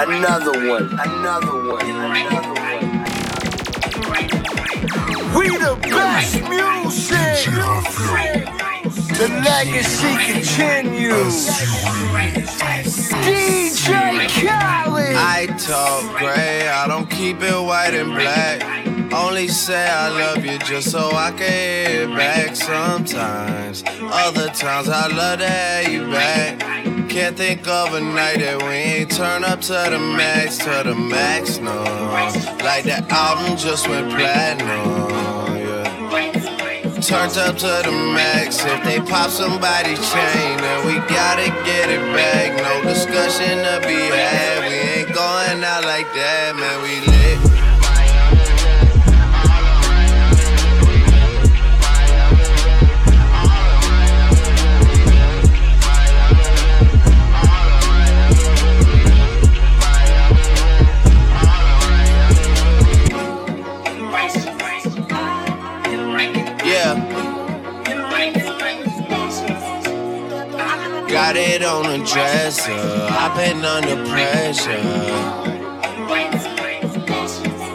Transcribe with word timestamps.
Another 0.00 0.52
one, 0.68 0.96
another 1.00 1.72
one, 1.72 1.90
another 1.90 2.54
one. 2.54 2.82
We 5.34 5.48
the 5.56 5.76
best 5.82 6.34
music. 6.48 7.52
The 9.18 9.28
legacy 9.44 10.14
continues. 10.32 11.48
DJ 13.24 13.90
Khaled. 14.38 15.16
I 15.16 15.46
talk 15.58 16.16
gray, 16.16 16.68
I 16.68 16.86
don't 16.86 17.10
keep 17.10 17.42
it 17.42 17.60
white 17.60 17.94
and 17.94 18.14
black. 18.14 18.62
Only 19.12 19.48
say 19.48 19.84
I 19.84 20.10
love 20.10 20.44
you 20.44 20.60
just 20.60 20.92
so 20.92 21.10
I 21.10 21.32
can 21.32 21.40
hear 21.40 22.08
it 22.08 22.16
back 22.16 22.54
sometimes. 22.54 23.82
Other 24.00 24.46
times 24.50 24.88
I 24.88 25.08
love 25.08 25.40
to 25.40 25.48
have 25.48 25.92
you 25.92 26.06
back. 26.08 26.97
Can't 27.18 27.36
think 27.36 27.66
of 27.66 27.94
a 27.94 28.00
night 28.00 28.38
that 28.38 28.62
we 28.62 28.68
ain't 28.68 29.10
turn 29.10 29.42
up 29.42 29.60
to 29.62 29.72
the 29.72 29.98
max, 29.98 30.56
to 30.58 30.82
the 30.84 30.94
max, 30.94 31.58
no. 31.58 31.82
Like 32.62 32.84
that 32.84 33.10
album 33.10 33.58
just 33.58 33.88
went 33.88 34.08
platinum, 34.10 35.58
yeah. 35.58 37.00
Turns 37.02 37.36
up 37.36 37.56
to 37.58 37.82
the 37.82 37.90
max. 38.14 38.64
If 38.64 38.84
they 38.84 39.00
pop 39.00 39.30
somebody's 39.30 39.98
chain, 39.98 40.58
then 40.62 40.86
we 40.86 40.94
gotta 41.10 41.50
get 41.66 41.90
it 41.90 42.06
back. 42.14 42.54
No 42.54 42.88
discussion 42.88 43.66
to 43.66 43.82
be 43.82 43.98
had. 43.98 44.70
We 44.70 45.02
ain't 45.02 45.12
going 45.12 45.64
out 45.64 45.82
like 45.82 46.06
that, 46.14 46.54
man. 46.54 46.82
We 46.86 47.17
on 71.68 71.82
the 71.82 71.98
dresser. 71.98 72.72
I've 72.72 73.36
been 73.36 73.62
under 73.64 73.96
pressure. 74.08 74.82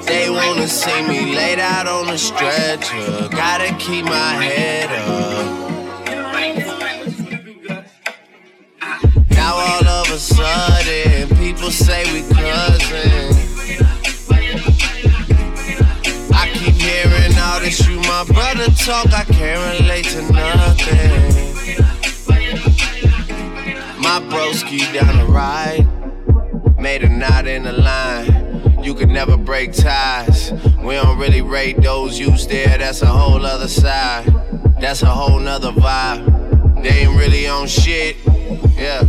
They 0.05 0.29
wanna 0.29 0.67
see 0.67 1.01
me 1.07 1.35
laid 1.35 1.59
out 1.59 1.87
on 1.87 2.07
the 2.07 2.17
stretcher. 2.17 3.29
Gotta 3.29 3.73
keep 3.77 4.05
my 4.05 4.33
head 4.43 4.89
up. 4.89 5.63
Now 9.29 9.53
all 9.55 9.87
of 9.87 10.11
a 10.11 10.17
sudden, 10.17 11.29
people 11.37 11.69
say 11.69 12.03
we 12.11 12.21
cousins. 12.33 13.37
I 16.33 16.49
keep 16.55 16.75
hearing 16.75 17.37
all 17.37 17.59
this, 17.59 17.87
you 17.87 17.99
my 18.01 18.25
brother 18.25 18.71
talk, 18.71 19.13
I 19.13 19.23
can't 19.25 19.81
relate 19.81 20.05
to 20.05 20.21
nothing. 20.33 21.52
My 24.13 24.19
broski 24.19 24.93
down 24.93 25.17
the 25.17 25.25
ride, 25.25 25.87
made 26.77 27.01
a 27.01 27.09
knot 27.09 27.47
in 27.47 27.63
the 27.63 27.71
line. 27.71 28.79
You 28.83 28.93
could 28.93 29.09
never 29.09 29.35
break 29.37 29.73
ties. 29.73 30.51
We 30.83 30.93
don't 30.93 31.17
really 31.17 31.41
rate 31.41 31.81
those 31.81 32.19
used 32.19 32.47
there, 32.47 32.77
that's 32.77 33.01
a 33.01 33.07
whole 33.07 33.43
other 33.43 33.67
side. 33.67 34.31
That's 34.79 35.01
a 35.01 35.07
whole 35.07 35.39
nother 35.39 35.71
vibe. 35.71 36.83
They 36.83 36.89
ain't 36.89 37.17
really 37.17 37.47
on 37.47 37.65
shit, 37.65 38.17
yeah. 38.77 39.03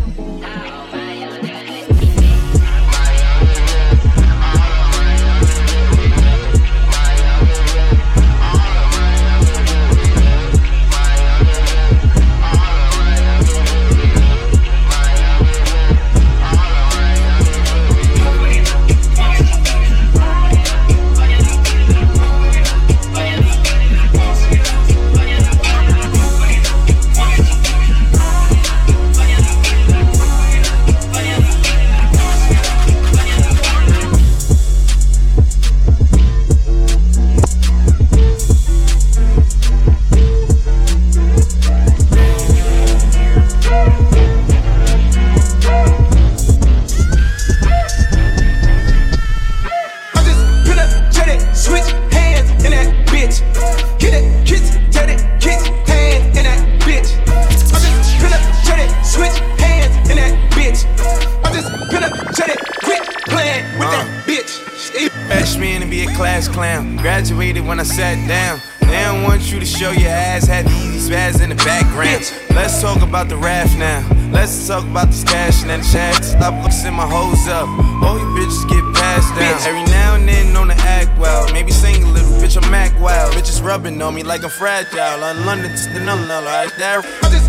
Up. 77.55 77.69
All 78.03 78.19
you 78.19 78.27
bitches 78.35 78.67
get 78.69 78.83
passed 78.95 79.31
down. 79.39 79.55
Every 79.63 79.85
now 79.91 80.17
and 80.17 80.29
then 80.29 80.57
on 80.57 80.69
the 80.69 80.75
act 80.75 81.17
well. 81.19 81.51
Maybe 81.53 81.71
sing 81.71 82.03
a 82.03 82.11
little 82.11 82.31
bitch, 82.43 82.57
I'm 82.57 82.75
act 82.75 82.99
wild. 83.01 83.33
Bitches 83.35 83.63
rubbing 83.63 84.03
on 84.03 84.15
me 84.15 84.23
like 84.23 84.43
I'm 84.43 84.51
fragile. 84.51 85.23
On 85.23 85.47
London 85.47 85.71
to 85.71 85.87
the 85.95 86.01
numb, 86.01 86.27
like 86.29 86.75
that. 86.77 87.07
I 87.23 87.31
just 87.31 87.49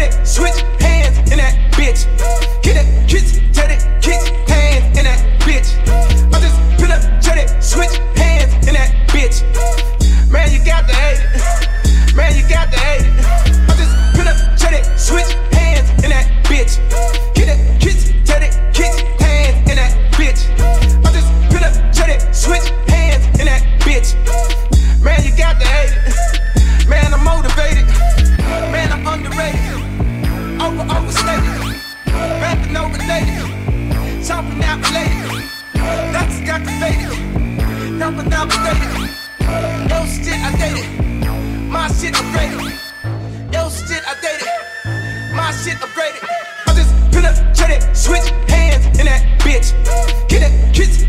it, 0.00 0.12
switch 0.26 0.58
hands 0.80 1.18
in 1.30 1.38
that 1.38 1.54
bitch. 1.72 2.08
Get 2.62 2.76
it, 2.80 2.86
kiss, 3.08 3.40
tell 3.52 3.70
it, 3.70 3.80
kiss 4.00 4.28
hands 4.48 4.98
in 4.98 5.04
that 5.04 5.20
bitch. 5.44 5.68
I 6.32 6.40
just 6.40 6.58
it, 7.36 7.62
switch 7.62 7.96
hands 8.16 8.52
in 8.66 8.74
that 8.74 8.90
bitch. 9.12 9.44
Man, 10.32 10.50
you 10.52 10.64
got 10.64 10.88
to 10.88 10.94
hate 10.94 11.20
it. 11.20 12.16
Man, 12.16 12.32
you 12.36 12.48
got 12.48 12.72
to 12.72 12.78
hate 12.80 13.04
it. 13.04 13.12
I 13.68 13.74
just 13.76 13.94
it, 14.72 14.84
switch 14.98 15.32
hands 15.52 15.88
in 16.04 16.10
that 16.10 16.26
bitch. 16.44 16.80
Get 17.34 17.48
it, 17.48 17.77
shit 41.98 42.14
upgraded. 42.14 42.78
Yo 43.52 43.68
shit 43.70 44.04
updated. 44.04 45.34
My 45.34 45.50
shit 45.50 45.78
upgraded. 45.78 46.22
I 46.66 46.74
just 46.74 46.94
penetrated, 47.10 47.96
switch 47.96 48.30
hands 48.48 48.86
in 48.98 49.06
that 49.06 49.22
bitch. 49.40 49.72
Get 50.28 50.40
that 50.40 50.74
kitchen. 50.74 51.07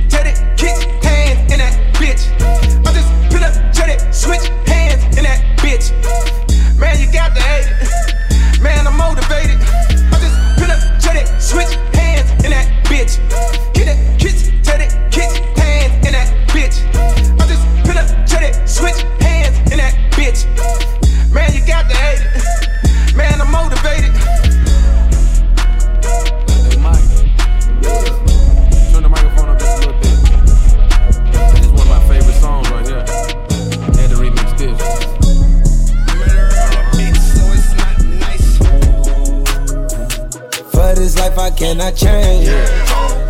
Cannot 41.52 41.96
change. 41.96 42.48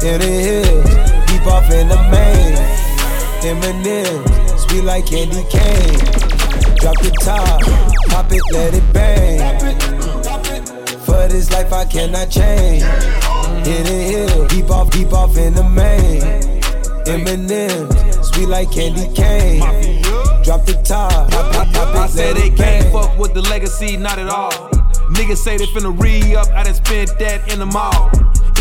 In 0.04 0.20
the 0.20 0.26
hills, 0.26 0.90
deep 1.28 1.46
off 1.48 1.70
in 1.72 1.88
the 1.88 1.98
main. 2.10 2.56
Eminem, 3.42 4.60
sweet 4.60 4.84
like 4.84 5.06
candy 5.06 5.44
cane. 5.50 6.00
Drop 6.78 6.98
the 7.00 7.12
top, 7.22 7.62
pop 8.10 8.32
it, 8.32 8.42
let 8.52 8.74
it 8.74 8.94
bang. 8.94 9.40
For 11.06 11.28
this 11.28 11.52
life 11.52 11.72
I 11.72 11.86
cannot 11.86 12.30
change. 12.30 12.84
In 13.68 13.84
the 13.84 14.00
hills, 14.12 14.48
deep 14.50 14.70
off, 14.70 14.90
deep 14.92 15.14
off 15.14 15.38
in 15.38 15.54
the 15.54 15.64
main. 15.64 16.22
Eminem, 17.06 18.24
sweet 18.24 18.48
like 18.48 18.72
candy 18.72 19.08
cane. 19.14 19.60
Drop 20.44 20.66
the 20.66 20.80
top, 20.84 21.30
pop, 21.32 21.54
pop, 21.54 21.74
pop 21.74 21.96
it, 21.96 22.00
I 22.00 22.08
said 22.08 22.36
they 22.36 22.50
can't 22.50 22.92
fuck 22.92 23.18
with 23.18 23.34
the 23.34 23.42
legacy, 23.42 23.98
not 23.98 24.18
at 24.18 24.30
all. 24.30 24.69
Niggas 25.10 25.38
say 25.38 25.58
they 25.58 25.66
finna 25.66 25.92
re 26.02 26.36
up, 26.36 26.48
I 26.50 26.64
done 26.64 26.74
spent 26.74 27.18
that 27.20 27.52
in 27.52 27.60
the 27.60 27.66
mall. 27.66 28.12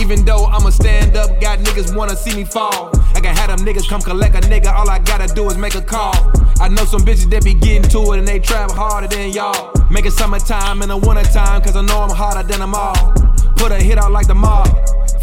Even 0.00 0.24
though 0.24 0.46
I'ma 0.46 0.70
stand 0.70 1.16
up, 1.16 1.40
got 1.40 1.58
niggas 1.58 1.94
wanna 1.94 2.16
see 2.16 2.34
me 2.34 2.44
fall. 2.44 2.90
I 3.14 3.20
can 3.20 3.36
have 3.36 3.48
them 3.48 3.66
niggas 3.66 3.88
come 3.88 4.00
collect 4.00 4.34
a 4.34 4.40
nigga, 4.48 4.72
all 4.72 4.88
I 4.88 4.98
gotta 4.98 5.32
do 5.34 5.48
is 5.48 5.58
make 5.58 5.74
a 5.74 5.82
call. 5.82 6.14
I 6.60 6.68
know 6.68 6.84
some 6.84 7.02
bitches 7.02 7.28
that 7.30 7.44
be 7.44 7.54
getting 7.54 7.88
to 7.90 8.12
it 8.12 8.18
and 8.18 8.26
they 8.26 8.38
trap 8.38 8.70
harder 8.70 9.08
than 9.08 9.30
y'all. 9.30 9.72
Make 9.90 10.06
it 10.06 10.12
summertime 10.12 10.82
and 10.82 10.90
the 10.90 10.96
wintertime, 10.96 11.62
cause 11.62 11.76
I 11.76 11.82
know 11.82 12.00
I'm 12.00 12.10
harder 12.10 12.46
than 12.48 12.60
them 12.60 12.74
all. 12.74 13.12
Put 13.56 13.72
a 13.72 13.76
hit 13.76 13.98
out 13.98 14.12
like 14.12 14.26
the 14.26 14.34
mob, 14.34 14.68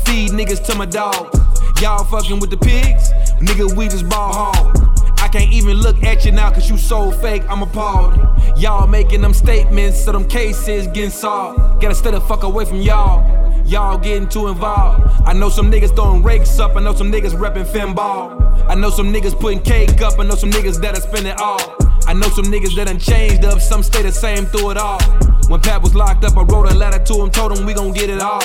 feed 0.06 0.32
niggas 0.32 0.64
to 0.68 0.76
my 0.76 0.86
dogs. 0.86 1.40
Y'all 1.82 2.04
fucking 2.04 2.40
with 2.40 2.50
the 2.50 2.58
pigs, 2.58 3.12
nigga, 3.40 3.76
we 3.76 3.88
just 3.88 4.08
ball 4.08 4.32
hard. 4.32 4.85
I 5.26 5.28
can't 5.28 5.52
even 5.52 5.78
look 5.78 6.04
at 6.04 6.24
you 6.24 6.32
now 6.32 6.52
cause 6.52 6.70
you 6.70 6.78
so 6.78 7.12
fake, 7.12 7.42
I'm 7.50 7.64
appalled. 7.64 8.14
Y'all 8.60 8.86
making 8.86 9.22
them 9.22 9.34
statements, 9.34 10.06
so 10.06 10.12
them 10.12 10.28
cases 10.28 10.86
getting 10.86 11.10
solved. 11.10 11.82
Gotta 11.82 11.96
stay 11.96 12.12
the 12.12 12.22
fuck 12.22 12.44
away 12.44 12.64
from 12.64 12.80
y'all. 12.80 13.26
Y'all 13.66 13.98
getting 13.98 14.30
too 14.30 14.50
involved. 14.50 15.04
I 15.26 15.34
know 15.34 15.50
some 15.50 15.72
niggas 15.72 15.96
throwing 15.96 16.22
rakes 16.22 16.60
up, 16.60 16.76
I 16.76 16.80
know 16.80 16.94
some 16.94 17.12
niggas 17.12 17.32
repping 17.32 17.66
finball. 17.66 18.70
I 18.70 18.76
know 18.76 18.92
some 18.92 19.12
niggas 19.12 19.34
putting 19.40 19.64
cake 19.64 20.00
up, 20.04 20.20
I 20.20 20.26
know 20.26 20.36
some 20.36 20.52
niggas 20.52 20.80
that'll 20.80 21.02
spend 21.02 21.26
it 21.26 21.40
all. 21.40 21.60
I 22.06 22.14
know 22.14 22.30
some 22.30 22.46
niggas 22.46 22.76
that 22.76 22.86
done 22.86 23.00
changed 23.00 23.46
up, 23.46 23.60
some 23.60 23.82
stay 23.82 24.04
the 24.04 24.12
same 24.12 24.46
through 24.46 24.70
it 24.70 24.78
all. 24.78 25.02
When 25.48 25.60
Pat 25.60 25.82
was 25.82 25.96
locked 25.96 26.24
up, 26.24 26.38
I 26.38 26.44
wrote 26.44 26.72
a 26.72 26.76
letter 26.76 27.04
to 27.04 27.14
him, 27.16 27.32
told 27.32 27.58
him 27.58 27.66
we 27.66 27.74
gon' 27.74 27.94
get 27.94 28.12
it 28.12 28.22
all. 28.22 28.44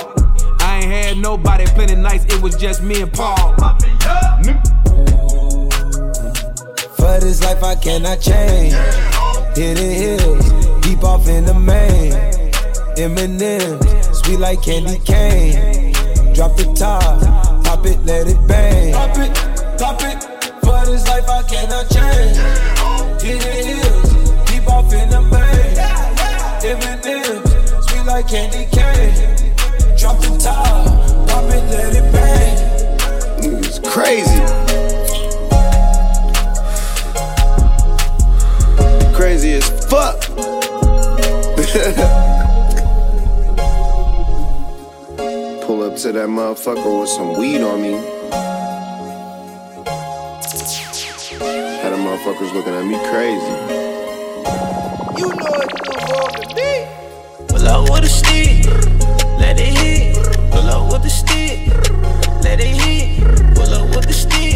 I 0.60 0.78
ain't 0.78 0.86
had 0.86 1.18
nobody 1.18 1.66
playing 1.66 2.00
nights. 2.00 2.24
it 2.24 2.40
was 2.40 2.56
just 2.56 2.82
me 2.82 3.02
and 3.02 3.12
Paul. 3.12 3.54
For 7.10 7.18
this 7.18 7.42
life 7.42 7.64
I 7.64 7.74
cannot 7.74 8.20
change. 8.20 8.72
Hidden 9.56 9.90
hills, 9.90 10.46
deep 10.80 11.02
off 11.02 11.26
in 11.26 11.44
the 11.44 11.54
main. 11.54 12.12
Eminem, 12.94 13.82
sweet 14.14 14.38
like 14.38 14.62
candy 14.62 15.00
cane. 15.04 15.92
Drop 16.34 16.56
the 16.56 16.72
top, 16.72 17.20
pop 17.64 17.84
it, 17.84 17.98
let 18.04 18.28
it 18.28 18.38
bang. 18.46 18.94
Pop 18.94 19.18
it, 19.18 19.34
pop 19.76 20.00
it. 20.02 20.22
For 20.62 20.86
this 20.86 21.04
life 21.08 21.28
I 21.28 21.42
cannot 21.50 21.90
change. 21.90 22.36
Hidden 23.20 23.66
hills, 23.66 24.10
deep 24.48 24.68
off 24.68 24.92
in 24.92 25.10
the 25.10 25.20
main. 25.34 25.74
Eminem, 26.62 27.42
sweet 27.88 28.06
like 28.06 28.28
candy 28.28 28.66
cane. 28.70 29.98
Drop 29.98 30.20
the 30.20 30.38
top, 30.38 30.86
pop 31.28 31.44
it, 31.50 31.64
let 31.72 31.92
it 31.92 32.12
bang. 32.12 33.58
It's 33.64 33.80
crazy. 33.80 34.69
Crazy 39.40 39.56
as 39.56 39.70
fuck. 39.88 40.20
Pull 45.64 45.82
up 45.82 45.96
to 45.96 46.12
that 46.12 46.28
motherfucker 46.28 47.00
with 47.00 47.08
some 47.08 47.38
weed 47.38 47.62
on 47.62 47.80
me. 47.80 47.92
Had 51.80 51.90
them 51.92 52.00
motherfuckers 52.04 52.52
looking 52.52 52.74
at 52.74 52.84
me 52.84 52.98
crazy. 53.08 53.54
You 55.16 55.28
know 55.28 55.54
it's 55.64 55.80
the 55.88 55.94
wrong 56.12 56.32
to 56.36 56.44
me. 56.54 56.72
Pull 57.48 57.66
up 57.66 57.88
with 57.88 58.04
a 58.04 58.10
stick, 58.10 58.66
let 59.40 59.58
it 59.58 59.72
hit. 59.78 60.16
Pull 60.50 60.68
up 60.68 60.92
with 60.92 61.02
the 61.02 61.08
stick, 61.08 61.66
let 62.44 62.60
it 62.60 62.76
hit. 62.82 63.24
Pull 63.54 63.72
up 63.72 63.88
with 63.96 64.06
the 64.06 64.12
stick, 64.12 64.49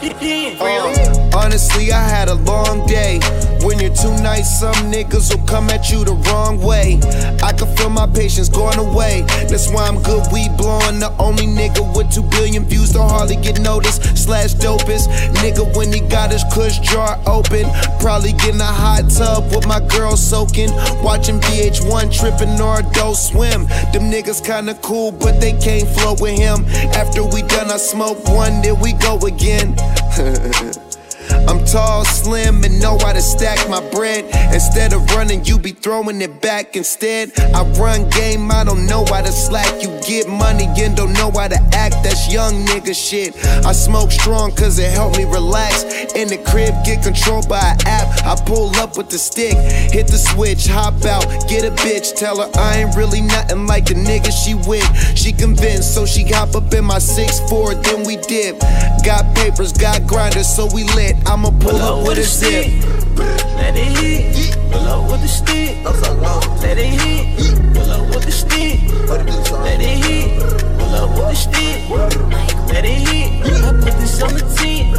Uh, 0.00 1.17
honestly, 1.48 1.90
I 1.90 2.06
had 2.06 2.28
a 2.28 2.34
long 2.34 2.86
day. 2.86 3.20
When 3.64 3.80
you're 3.80 3.94
too 3.94 4.12
nice, 4.20 4.60
some 4.60 4.92
niggas 4.92 5.34
will 5.34 5.46
come 5.46 5.70
at 5.70 5.90
you 5.90 6.04
the 6.04 6.12
wrong 6.28 6.60
way. 6.60 7.00
I 7.42 7.54
can 7.54 7.74
feel 7.74 7.88
my 7.88 8.06
patience 8.06 8.50
going 8.50 8.78
away. 8.78 9.22
That's 9.48 9.72
why 9.72 9.88
I'm 9.88 10.02
good 10.02 10.24
weed 10.30 10.52
blowing. 10.58 11.00
The 11.00 11.10
only 11.18 11.46
nigga 11.46 11.80
with 11.96 12.12
two 12.12 12.22
billion 12.22 12.66
views 12.66 12.92
don't 12.92 13.08
hardly 13.08 13.36
get 13.36 13.60
noticed. 13.60 14.02
Slash 14.14 14.54
dopest 14.56 15.08
nigga 15.40 15.64
when 15.74 15.90
he 15.90 16.00
got 16.00 16.32
his 16.32 16.44
kush 16.52 16.80
jar 16.80 17.18
open. 17.26 17.64
Probably 17.98 18.32
getting 18.32 18.60
a 18.60 18.74
hot 18.84 19.08
tub 19.08 19.48
with 19.50 19.66
my 19.66 19.80
girl 19.80 20.18
soaking. 20.18 20.70
Watching 21.02 21.40
VH1 21.40 22.12
tripping 22.12 22.60
or 22.60 22.80
adult 22.80 23.16
swim. 23.16 23.64
Them 23.92 24.12
niggas 24.12 24.44
kinda 24.44 24.74
cool, 24.82 25.12
but 25.12 25.40
they 25.40 25.54
can't 25.54 25.88
flow 25.96 26.14
with 26.20 26.36
him. 26.36 26.66
After 26.92 27.24
we 27.24 27.40
done, 27.40 27.70
I 27.70 27.78
smoke 27.78 28.22
one, 28.28 28.60
then 28.60 28.78
we 28.80 28.92
go 28.92 29.16
again. 29.24 29.76
I'm 31.48 31.64
tall, 31.64 32.04
slim, 32.04 32.62
and 32.62 32.78
know 32.78 32.98
how 32.98 33.14
to 33.14 33.22
stack 33.22 33.58
my 33.70 33.80
bread. 33.90 34.26
Instead 34.52 34.92
of 34.92 35.08
running, 35.12 35.46
you 35.46 35.58
be 35.58 35.72
throwing 35.72 36.20
it 36.20 36.42
back 36.42 36.76
instead. 36.76 37.32
I 37.40 37.62
run 37.80 38.10
game, 38.10 38.50
I 38.50 38.64
don't 38.64 38.86
know 38.86 39.06
how 39.06 39.22
to 39.22 39.32
slack. 39.32 39.82
You 39.82 39.88
get 40.06 40.28
money 40.28 40.66
and 40.78 40.94
don't 40.94 41.14
know 41.14 41.30
how 41.30 41.48
to 41.48 41.60
act. 41.72 41.96
That's 42.04 42.30
young 42.30 42.66
nigga 42.66 42.94
shit. 42.94 43.34
I 43.64 43.72
smoke 43.72 44.12
strong 44.12 44.52
cause 44.54 44.78
it 44.78 44.92
help 44.92 45.16
me 45.16 45.24
relax. 45.24 45.84
In 46.14 46.28
the 46.28 46.36
crib, 46.36 46.74
get 46.84 47.02
controlled 47.02 47.48
by 47.48 47.60
an 47.60 47.78
app. 47.86 48.08
I 48.24 48.36
pull 48.44 48.74
up 48.76 48.98
with 48.98 49.08
the 49.08 49.18
stick, 49.18 49.56
hit 49.90 50.06
the 50.08 50.18
switch, 50.18 50.66
hop 50.66 51.02
out, 51.06 51.24
get 51.48 51.64
a 51.64 51.70
bitch. 51.82 52.14
Tell 52.14 52.42
her 52.42 52.50
I 52.58 52.80
ain't 52.80 52.94
really 52.94 53.22
nothing 53.22 53.66
like 53.66 53.86
the 53.86 53.94
nigga 53.94 54.30
she 54.30 54.54
with. 54.68 54.86
She 55.16 55.32
convinced, 55.32 55.94
so 55.94 56.04
she 56.04 56.24
hop 56.28 56.54
up 56.54 56.74
in 56.74 56.84
my 56.84 56.98
6'4, 56.98 57.82
then 57.82 58.06
we 58.06 58.16
dip. 58.16 58.60
Got 59.04 59.34
papers, 59.34 59.72
got 59.72 60.06
grinders, 60.06 60.48
so 60.48 60.68
we 60.74 60.84
lit. 60.84 61.16
I'ma 61.38 61.54
pull 61.60 61.76
up 61.76 62.02
with 62.04 62.18
a 62.18 62.24
zip. 62.24 62.66
Let 63.54 63.76
it 63.76 63.96
hit. 63.96 64.58
Pull 64.72 64.88
up 64.88 65.08
with 65.08 65.22
the 65.22 65.28
stick. 65.28 65.84
Let 65.84 66.76
it 66.76 66.98
hit. 66.98 67.38
Pull 67.74 67.90
up 67.92 68.08
with 68.12 68.24
the 68.24 68.32
stick. 68.32 68.80
Let 69.06 69.80
it 69.80 70.02
hit. 70.02 70.42
Pull 70.80 70.94
up 70.98 71.10
with 71.14 71.28
the 71.30 71.36
stick. 71.36 71.88
Let 72.74 72.84
it 72.84 73.06
hit. 73.06 73.30
I 73.62 73.70
put 73.70 73.94
this 74.02 74.20
on 74.20 74.34
the 74.34 74.40
10. 74.58 74.98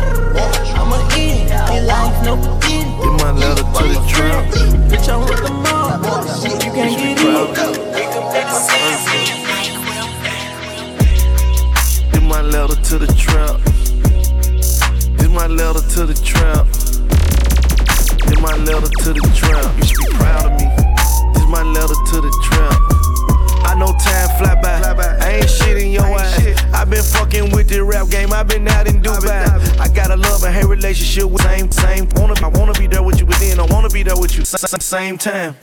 I'm 0.80 0.94
a 0.96 1.00
in. 1.20 1.52
In 1.76 1.88
life, 1.88 2.24
no 2.24 2.38
beginning. 2.38 2.96
Get 3.04 3.14
my 3.20 3.32
letter 3.34 3.68
to 3.76 3.84
the 3.84 4.00
trap. 4.08 4.48
Bitch, 4.88 5.10
I'm 5.12 5.20
with 5.28 5.44
the 5.44 5.52
mob. 5.52 6.08
You 6.42 6.72
can't 6.72 6.96
get 6.96 7.20
in. 7.20 7.36
Make 8.32 8.48
a 8.48 8.60
scene. 8.64 8.96
Get 12.14 12.24
my 12.24 12.42
letter 12.42 12.78
to 12.82 12.98
the 12.98 13.08
trap. 13.18 13.60
Get 15.30 15.36
my 15.36 15.46
letter 15.46 15.80
to 15.80 16.06
the 16.08 16.16
trap. 16.26 16.66
Get 18.28 18.42
my 18.42 18.56
letter 18.66 18.90
to 19.04 19.14
the 19.14 19.22
trap. 19.36 19.78
You 19.78 19.86
should 19.86 20.10
be 20.10 20.16
proud 20.18 20.46
of 20.48 20.58
me. 20.58 20.66
This 21.36 21.48
my 21.48 21.62
letter 21.62 21.94
to 21.94 22.22
the 22.22 22.32
trap. 22.50 22.99
I 23.80 23.82
know 23.82 23.94
time 23.94 24.28
fly 24.38 24.56
by. 24.62 24.78
Fly 24.82 24.94
by. 24.94 25.18
I 25.26 25.30
ain't 25.40 25.50
shit 25.50 25.78
in 25.78 25.92
your 25.92 26.04
eyes. 26.04 26.62
I 26.74 26.84
been 26.84 27.02
fucking 27.02 27.52
with 27.56 27.70
the 27.70 27.82
rap 27.82 28.10
game. 28.10 28.34
I 28.34 28.44
been 28.44 28.68
out 28.68 28.90
in 28.90 29.02
Dubai. 29.02 29.80
I 29.80 29.88
got 29.88 30.12
a 30.12 30.18
love 30.18 30.44
and 30.44 30.54
hate 30.54 30.66
relationship 30.66 31.32
with 31.32 31.42
same 31.44 31.72
same. 31.72 32.10
Wanna 32.16 32.34
I 32.44 32.50
wanna 32.50 32.74
be 32.74 32.88
there 32.88 33.02
with 33.02 33.22
you, 33.22 33.26
but 33.26 33.38
then 33.40 33.58
I 33.58 33.64
wanna 33.64 33.88
be 33.88 34.04
there 34.04 34.18
with 34.18 34.36
you 34.36 34.42
s- 34.42 34.62
s- 34.62 34.84
same 34.86 35.18
time. 35.18 35.56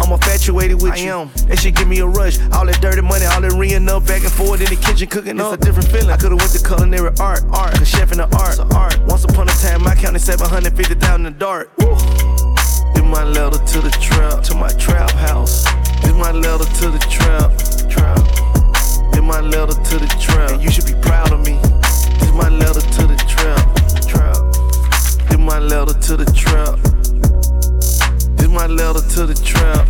I'm 0.00 0.10
infatuated 0.10 0.80
with 0.80 0.96
you. 0.96 1.12
I 1.12 1.20
am. 1.20 1.30
That 1.48 1.58
shit 1.58 1.74
give 1.76 1.86
me 1.86 1.98
a 1.98 2.06
rush. 2.06 2.38
All 2.52 2.64
that 2.64 2.80
dirty 2.80 3.02
money, 3.02 3.26
all 3.26 3.42
that 3.42 3.52
ringing 3.52 3.86
up 3.90 4.06
back 4.06 4.22
and 4.22 4.32
forth 4.32 4.62
in 4.62 4.68
the 4.74 4.76
kitchen 4.76 5.08
cooking 5.08 5.38
up. 5.38 5.52
It's 5.52 5.62
a 5.62 5.66
different 5.66 5.88
feeling. 5.90 6.10
I 6.10 6.16
could've 6.16 6.38
went 6.38 6.52
to 6.52 6.64
culinary 6.66 7.10
art, 7.20 7.42
art, 7.52 7.74
the 7.74 7.84
chef 7.84 8.10
in 8.10 8.18
the 8.18 8.28
art, 8.38 8.58
art. 8.74 8.98
Once 9.06 9.24
upon 9.24 9.50
a 9.50 9.52
time, 9.60 9.86
I 9.86 9.94
counted 9.96 10.20
750,000 10.20 11.26
in 11.26 11.32
the 11.34 11.38
dark. 11.38 11.68
Give 12.94 13.04
my 13.04 13.22
letter 13.24 13.58
to 13.58 13.80
the 13.82 13.90
trap, 14.00 14.44
to 14.44 14.54
my 14.54 14.70
trap 14.80 15.10
house. 15.10 15.66
Give 16.02 16.16
my 16.16 16.32
letter 16.32 16.64
to 16.64 16.90
the 16.90 16.98
trap, 17.10 17.50
trap. 17.88 18.20
Give 19.12 19.24
my 19.24 19.40
letter 19.40 19.74
to 19.74 19.98
the 19.98 20.08
trap. 20.20 20.50
And 20.50 20.62
you 20.62 20.70
should 20.70 20.86
be 20.86 20.94
proud 21.00 21.32
of 21.32 21.40
me. 21.44 21.58
Give 22.20 22.34
my 22.34 22.48
letter 22.48 22.80
to 22.80 23.06
the 23.06 23.16
trap, 23.28 23.64
trap. 24.06 24.38
Give 25.28 25.40
my 25.40 25.58
letter 25.58 25.94
to 25.94 26.16
the 26.16 26.26
trap. 26.32 26.78
Give 28.36 28.50
my 28.50 28.66
letter 28.66 29.00
to 29.00 29.26
the 29.26 29.34
trap. 29.34 29.86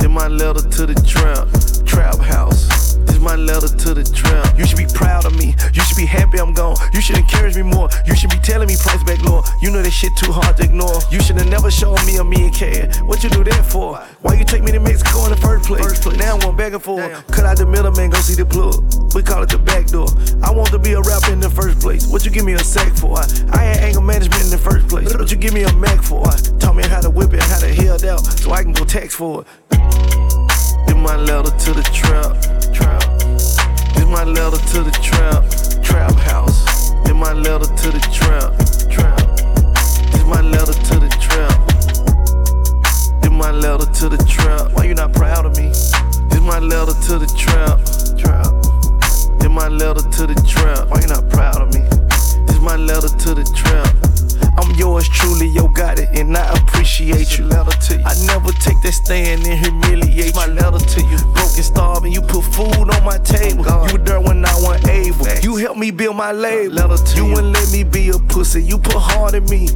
Give 0.00 0.10
my 0.10 0.28
letter 0.28 0.60
to 0.60 0.86
the 0.86 0.94
trap, 1.06 1.46
trap 1.86 2.18
house. 2.18 2.96
This 3.06 3.18
my 3.20 3.36
letter 3.36 3.68
to 3.68 3.94
the 3.94 4.02
trap. 4.02 4.58
You 4.58 4.66
should 4.66 4.78
be 4.78 4.86
proud 4.92 5.24
of 5.24 5.38
me. 5.38 5.54
You 5.72 5.82
should 5.82 5.96
be 5.96 6.06
happy 6.06 6.38
I'm 6.38 6.52
gone. 6.52 6.76
You 6.92 7.00
should 7.00 7.16
encourage 7.16 7.56
me 7.56 7.62
more. 7.62 7.88
You 8.04 8.16
should 8.16 8.30
be 8.30 8.38
telling 8.42 8.66
me 8.66 8.76
price 8.76 9.02
back 9.04 9.22
low. 9.22 9.42
You 9.62 9.70
know 9.70 9.80
that 9.80 9.92
shit 9.92 10.10
too 10.16 10.32
hard. 10.32 10.41
You 11.12 11.20
should 11.20 11.36
have 11.36 11.50
never 11.50 11.70
shown 11.70 11.94
me 12.06 12.16
a 12.16 12.24
million 12.24 12.50
cash. 12.50 12.98
What 13.02 13.22
you 13.22 13.28
do 13.28 13.44
that 13.44 13.66
for? 13.66 13.98
Why 14.22 14.32
you 14.32 14.46
take 14.46 14.62
me 14.62 14.72
to 14.72 14.80
Mexico 14.80 15.24
in 15.24 15.30
the 15.30 15.36
first 15.36 15.68
place? 15.68 15.84
First 15.84 16.02
place. 16.02 16.16
Now 16.16 16.38
I'm 16.38 16.56
begging 16.56 16.78
for 16.78 17.02
forth. 17.02 17.26
Cut 17.26 17.44
out 17.44 17.58
the 17.58 17.66
middleman, 17.66 18.08
go 18.08 18.16
see 18.16 18.34
the 18.34 18.46
plug. 18.46 18.80
We 19.14 19.22
call 19.22 19.42
it 19.42 19.50
the 19.50 19.58
back 19.58 19.88
door. 19.88 20.08
I 20.42 20.50
want 20.50 20.70
to 20.70 20.78
be 20.78 20.94
a 20.94 21.02
rapper 21.02 21.30
in 21.30 21.38
the 21.38 21.50
first 21.50 21.80
place. 21.80 22.06
What 22.06 22.24
you 22.24 22.30
give 22.30 22.46
me 22.46 22.54
a 22.54 22.58
sack 22.60 22.96
for? 22.96 23.18
I, 23.52 23.76
ain't 23.76 23.80
anger 23.92 24.00
management 24.00 24.42
in 24.42 24.48
the 24.48 24.56
first 24.56 24.88
place. 24.88 25.12
What 25.12 25.30
you 25.30 25.36
give 25.36 25.52
me 25.52 25.64
a 25.64 25.72
Mac 25.74 26.02
for? 26.02 26.24
Taught 26.58 26.76
me 26.76 26.84
how 26.88 27.02
to 27.02 27.10
whip 27.10 27.34
it, 27.34 27.42
how 27.42 27.58
to 27.58 27.68
held 27.68 28.06
out, 28.06 28.24
so 28.24 28.52
I 28.52 28.62
can 28.62 28.72
go 28.72 28.86
tax 28.86 29.14
for 29.14 29.42
it. 29.42 29.46
Give 30.88 30.96
my 30.96 31.16
letter 31.16 31.52
to 31.52 31.70
the 31.76 31.84
trap, 31.92 32.40
trap. 32.72 33.04
Give 33.92 34.08
my 34.08 34.24
letter 34.24 34.56
to 34.56 34.80
the 34.80 34.96
trap, 35.04 35.44
trap 35.84 36.14
house. 36.24 36.90
Give 37.04 37.16
my 37.16 37.34
letter 37.34 37.68
to 37.68 37.90
the 37.92 38.00
trap, 38.08 38.56
trap. 38.88 39.31
My 40.32 40.40
letter 40.40 40.72
to 40.72 40.94
the 40.98 41.10
trap. 41.20 41.58
Give 43.22 43.32
my 43.32 43.50
letter 43.50 43.84
to 43.84 44.08
the 44.08 44.16
trap. 44.26 44.72
Why 44.72 44.84
you 44.84 44.94
not 44.94 45.12
proud 45.12 45.44
of 45.44 45.56
me? 45.58 45.68
Give 46.30 46.42
my 46.42 46.58
letter 46.58 46.94
to 47.06 47.18
the 47.18 47.28
trap, 47.36 47.78
trap. 48.16 48.48
Give 49.40 49.50
my 49.50 49.68
letter 49.68 50.00
to 50.00 50.26
the 50.26 50.34
trap. 50.48 50.88
Why 50.88 51.02
you 51.02 51.08
not 51.08 51.28
proud 51.28 51.60
of 51.60 51.68
me? 51.74 51.82
This 52.46 52.58
my 52.60 52.76
letter 52.76 53.08
to 53.08 53.34
the 53.34 53.44
trap. 53.54 54.11
I'm 54.58 54.74
yours 54.74 55.08
truly, 55.08 55.48
yo, 55.48 55.68
got 55.68 55.98
it, 55.98 56.08
and 56.18 56.36
I 56.36 56.52
appreciate 56.58 57.38
you. 57.38 57.46
Letter 57.46 57.70
to 57.70 57.98
you. 57.98 58.04
I 58.04 58.14
never 58.26 58.52
take 58.52 58.80
that 58.82 58.92
stand 58.92 59.46
and 59.46 59.58
humiliate 59.58 60.34
my 60.34 60.46
letter 60.46 60.78
to 60.78 61.00
you. 61.02 61.16
Broken, 61.32 61.62
starving, 61.62 62.12
you 62.12 62.20
put 62.20 62.44
food 62.44 62.90
on 62.90 63.04
my 63.04 63.18
table. 63.18 63.64
You 63.64 63.92
were 63.92 64.04
there 64.04 64.20
when 64.20 64.44
I 64.44 64.54
wasn't 64.60 64.88
able. 64.88 65.26
You 65.42 65.56
helped 65.56 65.78
me 65.78 65.90
build 65.90 66.16
my 66.16 66.32
label. 66.32 66.74
Letter 66.74 67.02
to 67.02 67.16
you 67.16 67.26
wouldn't 67.26 67.52
let 67.52 67.72
me 67.72 67.82
be 67.82 68.10
a 68.10 68.18
pussy. 68.18 68.62
You 68.62 68.78
put 68.78 68.94
heart 68.94 69.34
in 69.34 69.44
me. 69.46 69.68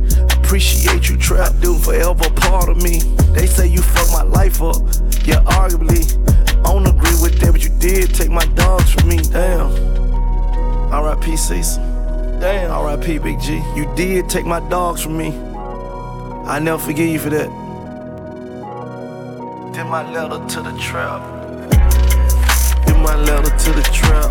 Appreciate 0.42 1.08
you, 1.08 1.16
trap 1.16 1.52
dude, 1.60 1.82
forever 1.82 2.28
part 2.36 2.68
of 2.68 2.82
me. 2.82 2.98
They 3.32 3.46
say 3.46 3.66
you 3.66 3.80
fucked 3.80 4.12
my 4.12 4.22
life 4.22 4.60
up. 4.62 4.76
Yeah, 5.24 5.40
arguably. 5.44 6.04
I 6.66 6.72
don't 6.72 6.86
agree 6.86 7.16
with 7.22 7.38
that, 7.40 7.52
but 7.52 7.62
you 7.62 7.70
did 7.78 8.14
take 8.14 8.30
my 8.30 8.44
dogs 8.54 8.92
from 8.92 9.08
me. 9.08 9.18
Damn. 9.18 9.72
R.I.P. 10.92 11.36
Cecil. 11.36 11.95
Damn. 12.40 12.70
R.I.P. 12.70 13.18
Big 13.18 13.40
G. 13.40 13.62
You 13.74 13.90
did 13.96 14.28
take 14.28 14.44
my 14.44 14.60
dogs 14.68 15.02
from 15.02 15.16
me. 15.16 15.28
I 16.46 16.58
never 16.58 16.78
forgive 16.78 17.08
you 17.08 17.18
for 17.18 17.30
that. 17.30 17.48
Did 19.72 19.84
my 19.84 20.02
letter 20.12 20.46
to 20.46 20.62
the 20.62 20.76
trap. 20.78 21.22
Did 22.84 22.96
my 22.98 23.16
letter 23.16 23.50
to 23.50 23.72
the 23.72 23.82
trap. 23.90 24.30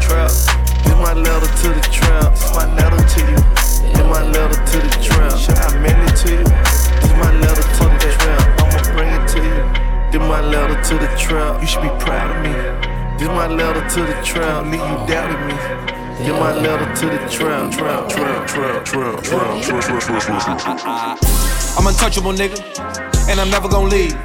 Trap. 0.00 0.30
Did 0.84 0.96
my 0.98 1.14
letter 1.14 1.46
to 1.46 1.68
the 1.74 1.88
trap. 1.90 2.32
It's 2.32 2.54
my 2.54 2.66
letter 2.74 2.96
to 2.96 3.20
you. 3.20 3.36
Did 3.92 4.06
my 4.06 4.22
letter 4.22 4.64
to 4.64 4.78
the 4.78 4.98
trap. 5.02 5.36
Should 5.36 5.58
I 5.58 5.78
mail 5.80 6.08
it 6.08 6.16
to 6.22 6.30
you? 6.30 6.44
Did 7.02 7.16
my 7.18 7.32
letter 7.42 7.62
to 7.62 7.84
the 7.90 8.10
trap. 8.18 8.42
I'ma 8.62 8.80
bring 8.94 9.10
it 9.10 9.28
to 9.34 9.38
you. 9.42 10.10
Did 10.12 10.20
my 10.20 10.40
letter 10.40 10.80
to 10.80 10.94
the 10.94 11.10
trap. 11.18 11.60
You 11.60 11.66
should 11.66 11.82
be 11.82 11.90
proud 11.98 12.30
of 12.30 12.42
me. 12.42 12.54
Did 13.18 13.28
my 13.28 13.48
letter 13.48 13.82
to 13.94 14.00
the 14.06 14.22
trap. 14.22 14.64
Leave 14.66 14.80
you 14.80 15.06
doubted 15.06 15.42
me. 15.46 16.05
Give 16.24 16.34
my 16.34 16.50
letter 16.54 16.88
to 16.94 17.06
the 17.06 17.28
trap, 17.28 17.70
trap, 17.70 18.08
trap, 18.08 18.46
trap, 18.46 18.84
trap, 18.86 19.22
trap, 19.22 19.62
trap, 19.62 20.00
trap, 20.00 20.22
trap, 20.22 20.78
trap. 20.80 21.18
I'm 21.76 21.86
untouchable, 21.86 22.32
nigga, 22.32 22.56
and 23.28 23.38
I'm 23.38 23.50
never 23.50 23.68
gonna 23.68 23.88
leave. 23.88 24.16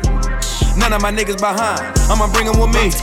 None 0.78 0.94
of 0.94 1.02
my 1.02 1.12
niggas 1.12 1.38
behind, 1.38 1.84
I'ma 2.08 2.32
bring 2.32 2.48
them 2.48 2.58
with 2.58 2.72
me. 2.72 2.96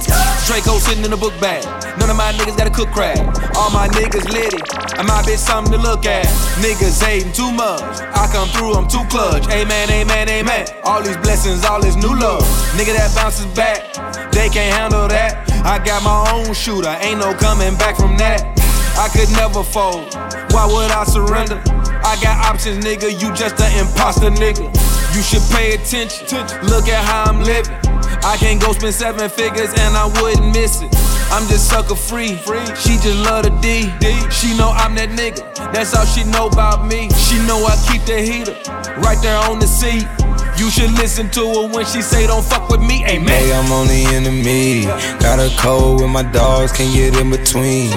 Draco 0.49 0.79
sitting 0.81 1.05
in 1.05 1.11
the 1.11 1.19
book 1.19 1.39
bag. 1.39 1.63
None 2.01 2.09
of 2.09 2.17
my 2.17 2.33
niggas 2.33 2.57
got 2.57 2.67
a 2.67 2.71
cook 2.71 2.89
crab. 2.89 3.19
All 3.57 3.71
my 3.71 3.89
niggas 3.89 4.25
litty. 4.33 4.57
I 4.97 5.03
might 5.03 5.27
be 5.27 5.37
something 5.37 5.71
to 5.73 5.79
look 5.79 6.07
at. 6.07 6.25
Niggas 6.65 7.05
hating 7.05 7.33
too 7.33 7.53
much. 7.53 7.83
I 8.01 8.27
come 8.33 8.49
through, 8.49 8.73
I'm 8.73 8.89
too 8.89 9.05
clutch. 9.11 9.47
Amen, 9.49 9.91
amen, 9.91 10.31
amen. 10.31 10.67
All 10.85 11.03
these 11.03 11.19
blessings, 11.19 11.63
all 11.67 11.83
this 11.83 11.95
new 11.95 12.17
love. 12.17 12.41
Nigga 12.73 12.97
that 12.97 13.15
bounces 13.15 13.45
back, 13.53 13.93
they 14.33 14.49
can't 14.49 14.73
handle 14.73 15.09
that. 15.09 15.45
I 15.67 15.79
got 15.79 16.03
my 16.03 16.33
own 16.33 16.55
shooter, 16.55 16.97
ain't 17.01 17.21
no 17.21 17.35
coming 17.35 17.77
back 17.77 17.97
from 17.97 18.17
that. 18.17 18.59
I 18.99 19.09
could 19.09 19.31
never 19.39 19.63
fold. 19.63 20.13
Why 20.51 20.67
would 20.67 20.91
I 20.91 21.05
surrender? 21.05 21.63
I 22.03 22.19
got 22.21 22.45
options, 22.51 22.85
nigga. 22.85 23.13
You 23.13 23.33
just 23.33 23.61
an 23.61 23.87
imposter, 23.87 24.31
nigga. 24.31 24.67
You 25.15 25.23
should 25.23 25.43
pay 25.55 25.75
attention. 25.75 26.27
Look 26.67 26.89
at 26.89 27.05
how 27.05 27.31
I'm 27.31 27.43
living. 27.45 27.77
I 28.25 28.37
can't 28.39 28.61
go 28.61 28.73
spend 28.73 28.95
seven 28.95 29.31
figures 29.31 29.71
and 29.79 29.97
I 29.97 30.07
wouldn't 30.21 30.53
miss 30.53 30.83
it. 30.83 30.91
I'm 31.31 31.47
just 31.47 31.71
sucker 31.71 31.95
free. 31.95 32.37
She 32.75 32.99
just 32.99 33.19
love 33.23 33.45
the 33.45 33.55
D. 33.63 33.87
She 34.31 34.57
know 34.57 34.71
I'm 34.71 34.97
that 34.97 35.11
nigga. 35.11 35.47
That's 35.73 35.95
all 35.95 36.05
she 36.05 36.25
know 36.25 36.49
about 36.49 36.85
me. 36.85 37.09
She 37.11 37.39
know 37.47 37.65
I 37.65 37.77
keep 37.87 38.03
the 38.03 38.19
heater 38.21 38.57
right 39.01 39.21
there 39.23 39.39
on 39.39 39.61
the 39.61 39.67
seat. 39.67 40.09
You 40.59 40.71
should 40.71 40.91
listen 40.99 41.31
to 41.31 41.41
her 41.41 41.69
when 41.69 41.87
she 41.87 42.03
say 42.03 42.27
don't 42.27 42.45
fuck 42.45 42.69
with 42.69 42.81
me. 42.81 43.05
Amen. 43.07 43.29
Hey, 43.29 43.53
I'm 43.53 43.71
on 43.71 43.87
the 43.87 44.05
enemy. 44.17 44.87
Got 45.21 45.39
a 45.39 45.55
cold 45.57 46.01
with 46.01 46.11
my 46.11 46.25
dogs, 46.25 46.73
can't 46.73 46.93
get 46.93 47.17
in 47.17 47.31
between. 47.31 47.93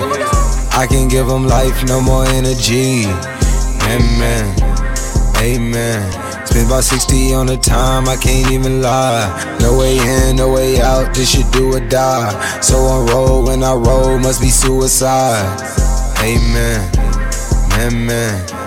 I 0.73 0.87
can 0.87 1.07
give 1.07 1.27
them 1.27 1.47
life, 1.47 1.83
no 1.85 2.01
more 2.01 2.25
energy. 2.25 3.05
Amen. 3.85 4.55
Amen. 5.37 6.11
Spent 6.45 6.67
about 6.67 6.83
60 6.83 7.33
on 7.33 7.45
the 7.47 7.57
time, 7.57 8.07
I 8.07 8.15
can't 8.15 8.51
even 8.51 8.81
lie. 8.81 9.57
No 9.59 9.77
way 9.77 9.97
in, 9.97 10.35
no 10.35 10.51
way 10.51 10.81
out, 10.81 11.13
this 11.13 11.31
shit 11.31 11.51
do 11.51 11.73
or 11.75 11.79
die. 11.79 12.61
So 12.61 12.77
I 12.77 13.11
roll, 13.11 13.45
when 13.45 13.63
I 13.63 13.73
roll, 13.73 14.19
must 14.19 14.41
be 14.41 14.49
suicide. 14.49 15.59
Amen. 16.19 16.89
Amen. 17.79 18.60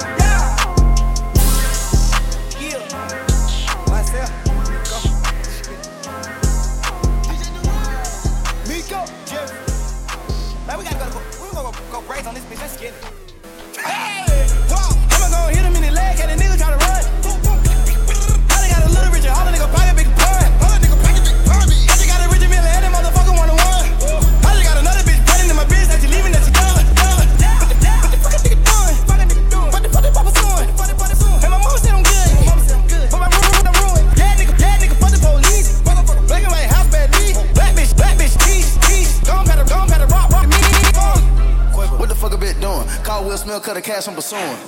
Call 43.64 43.72
cut 43.72 43.80
a 43.80 43.92
cash, 43.92 44.08
I'm 44.08 44.14
pursuing. 44.14 44.60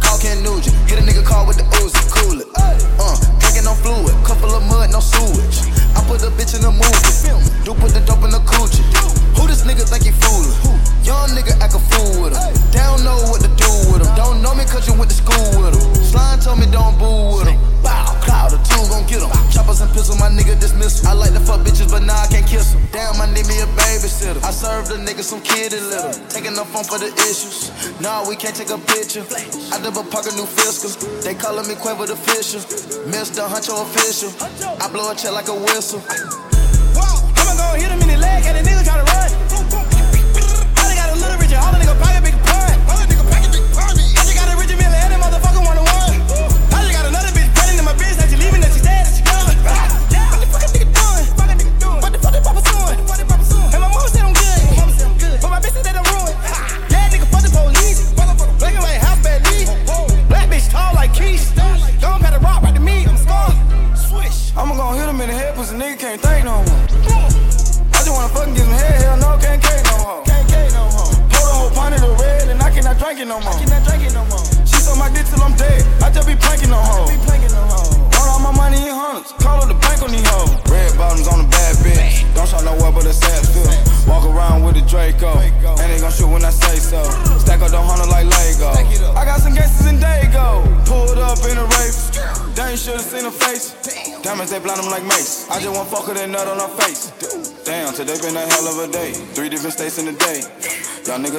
Call 0.00 0.16
Ken 0.16 0.40
Nugent, 0.40 0.72
hit 0.88 0.96
a 0.96 1.04
nigga 1.04 1.20
car 1.28 1.44
with 1.46 1.60
the 1.60 1.64
Uzi, 1.76 2.00
cool 2.08 2.40
it. 2.40 2.48
Uh, 2.56 3.12
drinking 3.36 3.68
no 3.68 3.76
fluid, 3.84 4.16
couple 4.24 4.48
of 4.48 4.64
mud, 4.64 4.88
no 4.88 5.00
sewage. 5.00 5.68
I 5.92 6.00
put 6.08 6.24
a 6.24 6.32
bitch 6.32 6.56
in 6.56 6.64
a 6.64 6.72
movie, 6.72 7.12
do 7.68 7.76
put 7.76 7.92
phone 26.68 26.84
for 26.84 26.98
the 26.98 27.08
issues. 27.24 27.72
Nah, 28.00 28.28
we 28.28 28.36
can't 28.36 28.54
take 28.54 28.70
a 28.70 28.78
picture. 28.78 29.24
I 29.72 29.80
double 29.80 30.04
park 30.04 30.26
a 30.28 30.32
new 30.36 30.44
Fisker. 30.44 30.92
They 31.24 31.34
calling 31.34 31.66
me 31.66 31.74
Quavo 31.74 32.06
the 32.06 32.16
Fisher. 32.16 32.60
Mr. 33.08 33.48
Huncho 33.48 33.82
official. 33.82 34.30
I 34.80 34.88
blow 34.92 35.10
a 35.10 35.14
check 35.14 35.32
like 35.32 35.48
a 35.48 35.54
whistle. 35.54 36.00
Whoa, 36.92 37.24
I'ma 37.36 37.52
go 37.56 37.66
hit 37.80 37.90
him 37.90 38.00
in 38.02 38.08
the 38.08 38.18
leg, 38.18 38.44
and 38.46 38.54
the 38.58 38.70
nigga 38.70 38.84
try 38.84 38.96
to 39.00 39.06
run. 39.12 39.27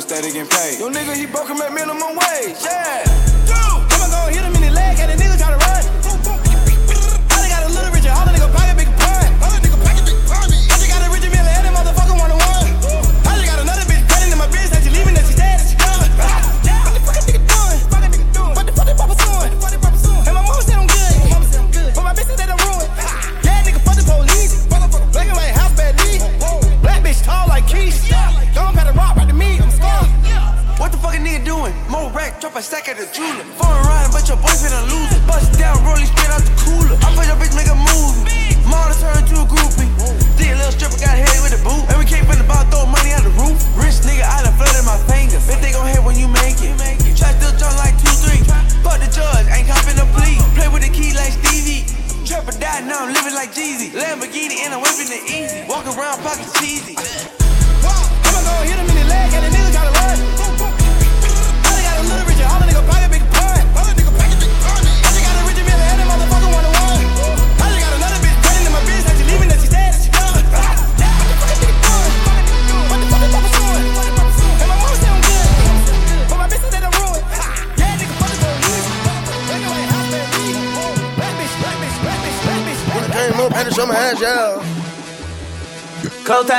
That 0.10 0.26
and 0.26 0.50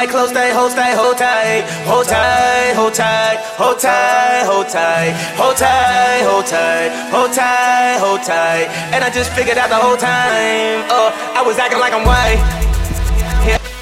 tight, 0.00 0.08
close 0.08 0.32
tight, 0.32 0.52
hold 0.52 0.72
tight, 0.72 0.94
hold 0.94 1.18
tight, 1.18 1.62
hold 1.84 2.06
tight, 2.06 2.72
hold 2.74 2.94
tight, 2.94 3.36
hold 3.58 3.78
tight, 3.78 4.44
hold 4.46 4.66
tight, 4.66 5.12
hold 5.36 5.56
tight, 5.56 6.22
hold 6.24 6.46
tight, 6.46 7.10
hold 7.10 7.32
tight, 7.32 7.98
hold 7.98 8.22
tight. 8.22 8.66
And 8.94 9.04
I 9.04 9.10
just 9.10 9.30
figured 9.32 9.58
out 9.58 9.68
the 9.68 9.76
whole 9.76 9.98
time, 9.98 10.88
oh, 10.88 11.12
I 11.36 11.42
was 11.44 11.58
acting 11.58 11.80
like 11.80 11.92
I'm 11.92 12.06
white. 12.06 12.40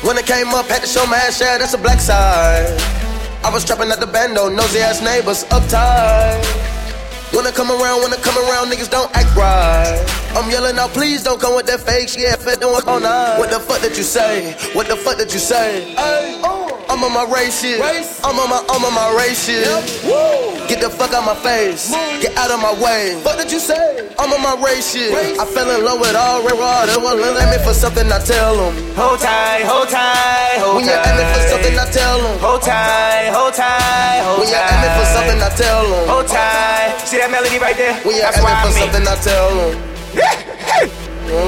When 0.03 0.19
I 0.19 0.23
came 0.23 0.49
up, 0.55 0.67
had 0.67 0.83
to 0.83 0.89
show 0.89 1.07
my 1.07 1.19
ass, 1.19 1.41
yeah, 1.41 1.57
that's 1.59 1.75
a 1.75 1.79
black 1.79 2.01
side. 2.01 2.67
I 3.45 3.51
was 3.53 3.65
trapping 3.65 3.91
at 3.91 4.01
the 4.01 4.07
bando, 4.07 4.49
nosy 4.49 4.81
ass 4.81 5.01
neighbors, 5.01 5.45
uptight. 5.45 6.78
When 7.33 7.47
I 7.47 7.51
come 7.53 7.71
around, 7.71 8.01
when 8.03 8.13
I 8.13 8.17
come 8.17 8.37
around, 8.39 8.71
niggas 8.73 8.91
don't 8.91 9.11
act 9.15 9.35
right. 9.37 10.03
I'm 10.35 10.51
yelling 10.51 10.79
out, 10.79 10.91
please 10.91 11.23
don't 11.23 11.41
come 11.41 11.55
with 11.55 11.67
that 11.67 11.81
fake 11.81 12.09
shit. 12.09 12.33
If 12.33 12.47
it 12.47 12.61
don't 12.61 12.73
work 12.73 12.87
all 12.87 13.01
night. 13.01 13.39
What 13.39 13.51
the 13.51 13.61
fuck 13.61 13.83
did 13.83 13.97
you 13.97 14.03
say? 14.03 14.53
What 14.73 14.89
the 14.89 14.97
fuck 14.97 15.19
did 15.19 15.33
you 15.33 15.39
say? 15.39 15.95
Ay, 15.97 16.41
I'm 16.89 17.05
on 17.05 17.13
my 17.13 17.25
race 17.29 17.61
shit. 17.61 17.81
I'm 18.25 18.39
on 18.41 18.49
my, 18.49 18.65
I'm 18.69 18.85
on 18.85 18.95
my 18.95 19.13
race 19.21 19.45
shit. 19.45 19.69
Get 20.69 20.81
the 20.81 20.89
fuck 20.89 21.13
out 21.13 21.21
of 21.21 21.27
my 21.29 21.37
face. 21.37 21.93
Get 22.21 22.37
out 22.37 22.51
of 22.51 22.61
my 22.61 22.73
way. 22.81 23.21
What 23.23 23.37
did 23.37 23.53
you 23.53 23.61
say? 23.61 24.09
I'm 24.19 24.33
on 24.33 24.41
my 24.43 24.57
race 24.65 24.93
shit. 24.93 25.13
I 25.13 25.45
fell 25.45 25.69
in 25.69 25.85
love 25.85 26.01
with 26.01 26.17
all 26.17 26.43
red 26.43 26.57
raw. 26.57 26.87
They 26.87 26.97
let 26.97 27.49
me 27.53 27.63
for 27.65 27.75
something, 27.75 28.11
I 28.11 28.19
tell 28.25 28.57
them. 28.57 28.73
Hold 28.97 29.21
tight, 29.21 29.69
hold 29.69 29.89
tight, 29.89 30.59
hold 30.59 30.81
tight. 30.81 30.81
When 30.81 30.85
you 30.85 30.93
ask 30.97 31.13
me 31.13 31.25
for 31.29 31.43
something, 31.53 31.79
I 31.79 31.87
tell 31.93 32.19
them. 32.19 32.39
Hold 32.41 32.63
tight, 32.63 33.31
hold 33.37 33.55
tight, 33.55 34.25
hold 34.25 34.41
tight. 34.41 34.41
When 34.41 34.49
you 34.49 34.57
ask 34.57 34.81
me 34.81 34.89
for 34.97 35.07
something, 35.13 35.39
I 35.45 35.51
tell 35.55 35.85
them. 35.85 36.09
Hold 36.09 36.27
tight. 36.27 36.99
See 37.05 37.19
that 37.21 37.31
melody 37.31 37.59
right 37.61 37.77
there? 37.77 37.95
When 38.01 38.17
you 38.17 38.23
That's 38.23 38.41
ask 38.41 38.45
me 38.45 38.49
why 38.49 38.65
for 38.65 38.73
something, 38.73 39.05
I 39.05 39.17
tell 39.21 39.49
them. 39.53 39.77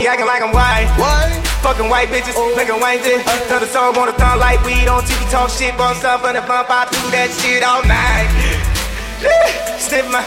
He 0.01 0.07
acting 0.07 0.29
like 0.29 0.43
I'm 0.45 0.53
white. 0.53 0.93
Why? 1.01 1.50
Fucking 1.61 1.91
white 1.91 2.09
bitches, 2.09 2.35
looking 2.57 2.81
white 2.81 3.05
dick. 3.05 3.21
Tell 3.49 3.61
the 3.61 3.67
song 3.67 3.97
on 3.99 4.07
the 4.07 4.17
thumb 4.17 4.39
like 4.41 4.65
weed 4.65 4.89
on 4.89 5.03
TV, 5.05 5.31
talk 5.31 5.51
shit, 5.51 5.77
bump 5.77 5.99
stuff 5.99 6.25
on 6.25 6.35
the 6.35 6.41
bump. 6.41 6.71
I 6.71 6.89
do 6.89 6.97
that 7.13 7.29
shit 7.37 7.61
all 7.61 7.85
night. 7.85 8.33
Sniff 9.77 10.09
my, 10.09 10.25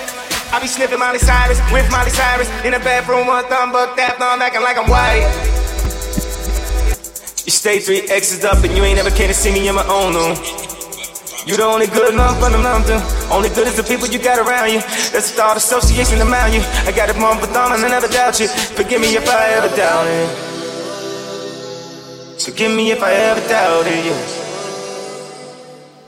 I 0.54 0.62
be 0.62 0.68
sniffing 0.68 1.00
Miley 1.00 1.18
Cyrus 1.18 1.58
with 1.74 1.90
Miley 1.90 2.12
Cyrus 2.12 2.46
in 2.62 2.78
the 2.78 2.80
bathroom, 2.86 3.26
one 3.26 3.44
thumb, 3.50 3.72
but 3.72 3.96
that 3.98 4.22
thumb 4.22 4.46
acting 4.46 4.62
like 4.62 4.78
I'm 4.78 4.86
white. 4.86 5.26
You 7.46 7.52
stay 7.52 7.80
three 7.80 8.06
X's 8.06 8.46
up 8.46 8.64
and 8.64 8.78
you 8.78 8.84
ain't 8.84 8.98
never 8.98 9.10
came 9.10 9.28
to 9.28 9.34
see 9.34 9.52
me 9.52 9.68
in 9.68 9.74
my 9.74 9.88
own 9.90 10.14
room. 10.14 10.38
You 11.50 11.58
the 11.58 11.66
only 11.66 11.88
good 11.88 12.14
enough 12.14 12.38
for 12.38 12.54
the 12.54 12.62
mountain. 12.62 13.02
Only 13.34 13.50
good 13.50 13.66
is 13.66 13.76
the 13.76 13.84
people 13.84 14.06
you 14.08 14.22
got 14.22 14.38
around 14.38 14.70
you. 14.70 14.86
That's 15.10 15.34
the 15.34 15.42
thought 15.42 15.58
association 15.58 16.22
around 16.22 16.54
you. 16.54 16.62
I 16.86 16.94
got 16.94 17.10
a 17.10 17.18
mom 17.18 17.40
for 17.40 17.48
thumb 17.48 17.74
and 17.74 17.84
I 17.84 17.90
never 17.90 18.08
doubt 18.08 18.40
you. 18.40 18.48
Forgive 18.48 19.02
me 19.02 19.18
if 19.18 19.28
I 19.28 19.58
ever 19.58 19.76
doubted. 19.76 20.53
Forgive 22.44 22.76
me 22.76 22.92
if 22.92 23.02
I 23.02 23.14
ever 23.14 23.48
doubted 23.48 24.04
you. 24.04 24.14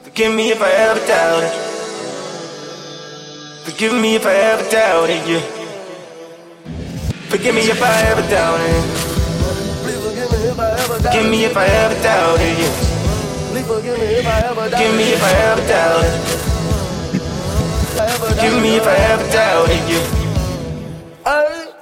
Forgive 0.04 0.34
me 0.34 0.50
if 0.50 0.60
I 0.60 0.70
ever 0.70 1.00
doubted. 1.06 1.50
Forgive 3.64 3.94
me 3.94 4.16
if 4.16 4.26
I 4.26 4.34
ever 4.34 4.70
doubted 4.70 5.26
you. 5.26 5.40
Forgive 7.30 7.54
me 7.54 7.62
if 7.62 7.82
I 7.82 8.02
ever 8.10 8.20
doubted. 8.28 8.84
Forgive 11.00 11.30
me 11.30 11.44
if 11.46 11.56
I 11.56 11.66
ever 11.66 12.02
doubted 12.02 12.58
you. 12.58 12.70
Forgive 13.64 13.98
me 14.94 15.12
if 15.16 15.22
I 15.22 15.32
ever 15.48 15.66
doubted. 15.66 16.12
Forgive 18.28 18.60
me 18.60 18.76
if 18.76 18.86
I 18.86 18.94
ever 18.94 19.32
doubted 19.32 19.88
you. 19.88 20.02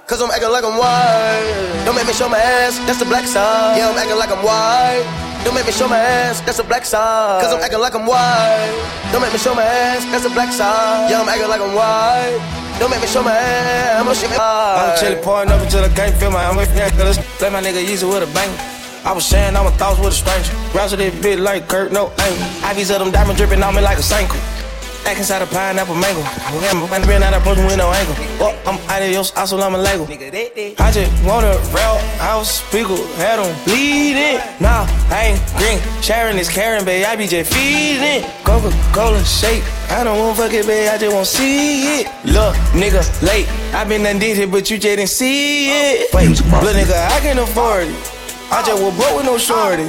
Cause 0.06 0.20
I'm 0.20 0.30
acting 0.30 0.52
like 0.52 0.64
I'm 0.64 0.76
white. 0.76 1.82
Don't 1.88 1.96
make 1.96 2.06
me 2.06 2.12
show 2.12 2.28
my 2.28 2.36
ass, 2.36 2.76
that's 2.84 2.98
the 2.98 3.06
black 3.06 3.24
side. 3.24 3.78
Yeah, 3.78 3.88
I'm 3.88 3.96
acting 3.96 4.18
like 4.20 4.28
I'm 4.28 4.44
white. 4.44 5.00
Don't 5.44 5.54
make 5.54 5.64
me 5.64 5.72
show 5.72 5.88
my 5.88 5.96
ass, 5.96 6.42
that's 6.42 6.58
the 6.58 6.64
black 6.64 6.84
side. 6.84 7.40
Cause 7.40 7.54
I'm 7.54 7.62
acting 7.64 7.80
like 7.80 7.94
I'm 7.94 8.04
white. 8.04 8.68
Don't 9.12 9.22
make 9.22 9.32
me 9.32 9.38
show 9.38 9.54
my 9.54 9.64
ass, 9.64 10.04
that's 10.12 10.24
the 10.24 10.34
black 10.36 10.52
side. 10.52 11.10
Yeah, 11.10 11.22
I'm 11.22 11.28
acting 11.28 11.48
like 11.48 11.62
I'm 11.62 11.72
white. 11.72 12.36
Don't 12.78 12.90
make 12.90 13.00
me 13.00 13.08
show 13.08 13.22
my 13.22 13.32
ass, 13.32 13.96
I'm 13.96 14.04
gonna 14.04 14.14
shit 14.14 14.28
me 14.28 14.36
I'm 14.36 14.92
chillin' 15.00 15.24
pouring 15.24 15.48
up 15.48 15.62
until 15.64 15.82
I 15.82 15.88
can't 15.88 16.14
feel 16.20 16.30
my 16.30 16.44
I'm 16.44 16.56
with 16.56 16.68
that 16.76 16.92
cause 17.00 17.16
Play 17.40 17.48
my 17.48 17.62
nigga 17.62 17.80
easy 17.80 18.04
with 18.04 18.20
a 18.20 18.30
bang. 18.36 18.52
I 19.08 19.12
was 19.12 19.24
sharing 19.24 19.56
all 19.56 19.64
my 19.64 19.72
thoughts 19.80 19.98
with 20.00 20.12
a 20.12 20.16
stranger. 20.20 20.52
Rouse 20.76 20.92
of 20.92 20.98
this 20.98 21.16
bitch 21.16 21.40
like 21.40 21.66
Kurt, 21.66 21.92
no 21.92 22.12
aim. 22.20 22.36
Ivies 22.68 22.90
of 22.90 22.98
them 23.00 23.10
diamond 23.10 23.38
dripping 23.38 23.62
on 23.62 23.74
me 23.74 23.80
like 23.80 23.96
a 23.96 24.02
Sanko. 24.02 24.36
Act 25.06 25.18
inside 25.18 25.42
a 25.42 25.46
pineapple 25.46 25.94
mango. 25.94 26.22
Oh, 26.24 26.88
I'm 26.90 27.06
been 27.06 27.22
out 27.22 27.34
of 27.34 27.44
with 27.44 27.76
no 27.76 27.92
angle. 27.92 28.14
Oh, 28.40 28.56
I'm 28.64 28.80
adios, 28.88 29.32
assalamu 29.32 29.76
alaikum. 29.84 30.08
I 30.80 30.90
just 30.90 31.12
want 31.24 31.44
a 31.44 31.60
real 31.76 31.98
house, 32.16 32.64
speaker, 32.64 32.96
had 33.20 33.36
them 33.36 33.52
bleeding. 33.64 34.40
Nah, 34.60 34.88
I 35.12 35.36
ain't 35.36 35.42
green. 35.60 35.78
Sharon 36.02 36.38
is 36.38 36.48
Karen, 36.48 36.86
babe. 36.86 37.04
I 37.06 37.16
be 37.16 37.26
just 37.26 37.52
feeding. 37.52 38.24
Coca 38.44 38.72
Cola 38.94 39.22
shake. 39.24 39.62
I 39.90 40.04
don't 40.04 40.18
want 40.18 40.38
fuck 40.38 40.52
it, 40.54 40.66
babe. 40.66 40.88
I 40.88 40.96
just 40.96 41.14
want 41.14 41.26
see 41.26 42.00
it. 42.00 42.06
Look, 42.24 42.56
nigga, 42.72 43.04
late. 43.22 43.46
I 43.74 43.84
been 43.84 44.06
it, 44.06 44.50
but 44.50 44.70
you 44.70 44.78
just 44.78 44.96
didn't 44.96 45.08
see 45.08 45.68
it. 45.68 46.14
Wait, 46.14 46.30
little 46.30 46.72
nigga, 46.72 46.96
I 47.12 47.20
can 47.20 47.38
afford 47.38 47.88
it. 47.88 48.14
I 48.50 48.62
just 48.64 48.80
oh. 48.80 48.86
was 48.86 48.96
broke 48.96 49.16
with 49.16 49.26
no 49.26 49.36
shorty. 49.36 49.84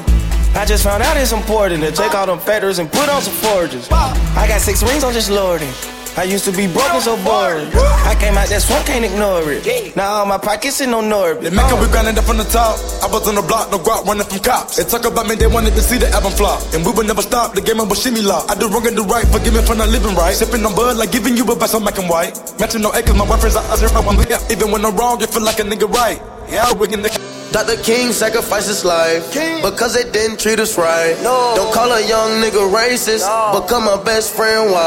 I 0.55 0.63
just 0.63 0.85
found 0.85 1.03
out 1.03 1.17
it's 1.17 1.33
important 1.33 1.83
to 1.83 1.91
take 1.91 2.15
all 2.15 2.25
them 2.25 2.39
feathers 2.39 2.79
and 2.79 2.89
put 2.89 3.09
on 3.09 3.21
some 3.21 3.33
forges. 3.33 3.91
I 3.91 4.47
got 4.47 4.61
six 4.61 4.81
rings, 4.83 5.03
I'm 5.03 5.11
just 5.11 5.29
lording. 5.29 5.67
I 6.15 6.23
used 6.23 6.45
to 6.45 6.55
be 6.55 6.65
broken, 6.65 7.01
so 7.01 7.19
boring. 7.27 7.67
I 8.07 8.15
came 8.15 8.39
out 8.39 8.47
that 8.47 8.63
swamp, 8.63 8.87
can't 8.87 9.03
ignore 9.03 9.43
it. 9.51 9.67
Now 9.99 10.23
all 10.23 10.25
my 10.25 10.37
pockets 10.37 10.79
in 10.79 10.91
no 10.91 11.03
orbit. 11.03 11.43
They 11.43 11.49
make 11.51 11.67
up, 11.67 11.83
we 11.83 11.91
grinding 11.91 12.17
up 12.17 12.23
from 12.23 12.37
the 12.39 12.47
top. 12.47 12.79
I 13.03 13.11
was 13.11 13.27
on 13.27 13.35
the 13.35 13.43
block, 13.43 13.67
no 13.69 13.83
guap 13.83 14.07
running 14.07 14.23
from 14.23 14.39
cops. 14.39 14.79
They 14.79 14.87
talk 14.87 15.03
about 15.03 15.27
me, 15.27 15.35
they 15.35 15.47
wanted 15.47 15.75
to 15.75 15.83
see 15.83 15.97
the 15.99 16.07
album 16.15 16.31
flop. 16.31 16.63
And 16.71 16.87
we 16.87 16.93
would 16.95 17.05
never 17.05 17.21
stop, 17.21 17.53
the 17.53 17.59
game 17.59 17.83
was 17.83 18.01
shimmy 18.01 18.21
lock. 18.21 18.47
I 18.49 18.55
do 18.55 18.71
wrong 18.71 18.87
and 18.87 18.95
do 18.95 19.03
right, 19.03 19.27
forgive 19.27 19.53
me 19.53 19.59
for 19.59 19.75
not 19.75 19.89
living 19.91 20.15
right. 20.15 20.33
Sipping 20.33 20.63
on 20.63 20.73
bud, 20.73 20.95
like 20.95 21.11
giving 21.11 21.35
you 21.35 21.43
a 21.43 21.51
advice 21.51 21.75
on 21.75 21.83
black 21.83 21.99
and 21.99 22.07
white. 22.07 22.31
Matching 22.63 22.79
no 22.79 22.95
acres, 22.95 23.11
my 23.11 23.27
boyfriend's 23.27 23.59
out, 23.59 23.67
I 23.67 23.99
one 23.99 24.15
Even 24.47 24.71
when 24.71 24.87
I'm 24.87 24.95
wrong, 24.95 25.19
you 25.19 25.27
feel 25.27 25.43
like 25.43 25.59
a 25.59 25.67
nigga 25.67 25.91
right. 25.91 26.23
Yeah, 26.49 26.73
we 26.73 26.87
the. 26.87 27.35
Dr. 27.55 27.81
King 27.83 28.11
sacrificed 28.11 28.67
his 28.67 28.83
life 28.83 29.31
King. 29.31 29.61
because 29.61 29.93
they 29.93 30.03
didn't 30.11 30.41
treat 30.41 30.59
us 30.59 30.77
right. 30.77 31.15
No. 31.23 31.53
Don't 31.55 31.73
call 31.73 31.89
a 31.89 32.01
young 32.05 32.41
nigga 32.43 32.67
racist. 32.69 33.23
No. 33.23 33.61
Become 33.61 33.85
my 33.85 34.03
best 34.03 34.35
friend. 34.35 34.71
Why? 34.71 34.81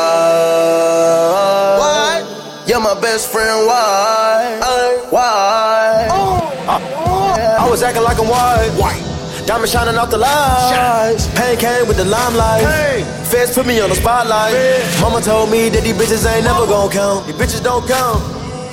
Why? 1.81 2.65
You're 2.67 2.81
my 2.81 2.93
best 3.01 3.33
friend. 3.33 3.67
Why? 3.67 4.61
Why? 5.09 6.09
Oh. 6.11 6.45
Uh, 6.69 7.57
I 7.59 7.71
was 7.71 7.83
acting 7.83 8.03
like 8.03 8.19
I'm 8.19 8.29
white. 8.29 8.69
White. 8.77 9.09
Diamond 9.47 9.71
shining 9.71 9.97
off 9.97 10.11
the 10.11 10.19
lights. 10.19 11.27
Pain 11.35 11.57
came 11.57 11.89
with 11.89 11.97
the 11.97 12.05
limelight. 12.05 12.61
Hey. 12.65 13.03
Feds 13.25 13.55
put 13.55 13.67
me 13.67 13.81
on 13.81 13.89
the 13.89 13.97
spotlight. 13.97 14.53
Hey. 14.53 15.01
Mama 15.01 15.23
told 15.23 15.51
me 15.51 15.71
that 15.71 15.83
these 15.83 15.95
bitches 15.95 16.31
ain't 16.31 16.45
never 16.45 16.67
gonna 16.67 16.93
count. 16.93 17.27
These 17.27 17.37
bitches 17.37 17.65
don't 17.65 17.89
count. 17.89 18.21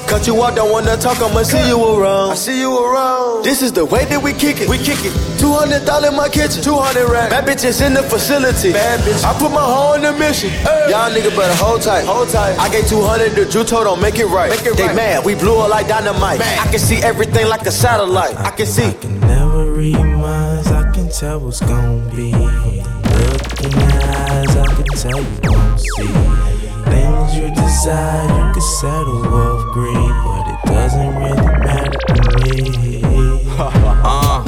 Cut 0.07 0.27
you 0.27 0.39
off, 0.41 0.55
don't 0.55 0.71
wanna 0.71 0.95
talk, 0.97 1.19
I'ma 1.19 1.41
see 1.43 1.67
you 1.67 1.81
around. 1.83 2.31
I 2.31 2.35
see 2.35 2.59
you 2.59 2.71
around. 2.77 3.43
This 3.43 3.61
is 3.61 3.71
the 3.73 3.83
way 3.85 4.05
that 4.05 4.21
we 4.21 4.33
kick 4.33 4.61
it. 4.61 4.69
We 4.69 4.77
kick 4.77 4.99
it. 5.03 5.13
200 5.39 5.85
dollars 5.85 6.09
in 6.09 6.15
my 6.15 6.29
kitchen. 6.29 6.61
200 6.63 7.09
racks. 7.09 7.33
Bad 7.33 7.45
bitches 7.45 7.85
in 7.85 7.93
the 7.93 8.03
facility. 8.03 8.71
Bad 8.71 8.99
bitch. 9.01 9.23
I 9.25 9.37
put 9.37 9.51
my 9.51 9.63
whole 9.63 9.93
in 9.93 10.03
the 10.03 10.13
mission. 10.13 10.49
Hey. 10.49 10.89
Y'all 10.91 11.09
nigga 11.09 11.35
better 11.35 11.55
hold 11.55 11.81
tight. 11.81 12.05
Hold 12.05 12.29
tight. 12.29 12.57
I 12.59 12.69
gave 12.69 12.87
200 12.87 13.35
to 13.35 13.45
Juto, 13.45 13.83
don't 13.83 13.99
make 14.01 14.17
it 14.19 14.27
right. 14.27 14.49
Make 14.49 14.65
it 14.65 14.77
they 14.77 14.87
right. 14.87 14.95
mad, 14.95 15.25
we 15.25 15.33
blew 15.35 15.63
it 15.65 15.69
like 15.69 15.87
dynamite. 15.87 16.39
Man. 16.39 16.59
I 16.59 16.69
can 16.69 16.79
see 16.79 16.97
everything 16.97 17.47
like 17.47 17.65
a 17.65 17.71
satellite. 17.71 18.35
I 18.37 18.51
can 18.51 18.67
see. 18.67 18.85
I 18.85 18.93
can 18.93 19.19
never 19.21 19.71
read 19.73 19.97
minds, 19.97 20.67
I 20.67 20.91
can 20.91 21.09
tell 21.09 21.39
what's 21.39 21.61
gonna 21.61 22.15
be. 22.15 22.31
Look 22.31 23.61
in 23.63 23.71
your 23.71 24.03
eyes, 24.03 24.55
I 24.55 24.65
can 24.75 24.85
tell 25.01 25.21
you 25.21 25.51
won't 25.51 25.79
see. 25.79 26.34
Things 27.35 27.49
you 27.49 27.63
desire, 27.63 28.23
you 28.23 28.53
can 28.53 28.61
settle 28.61 29.25
off 29.27 29.73
greed, 29.73 30.15
but 30.23 30.47
it 30.47 30.59
doesn't 30.65 31.15
really 31.15 31.47
matter 31.65 31.99
to 32.07 32.15
me. 32.39 33.41
uh, 33.57 34.43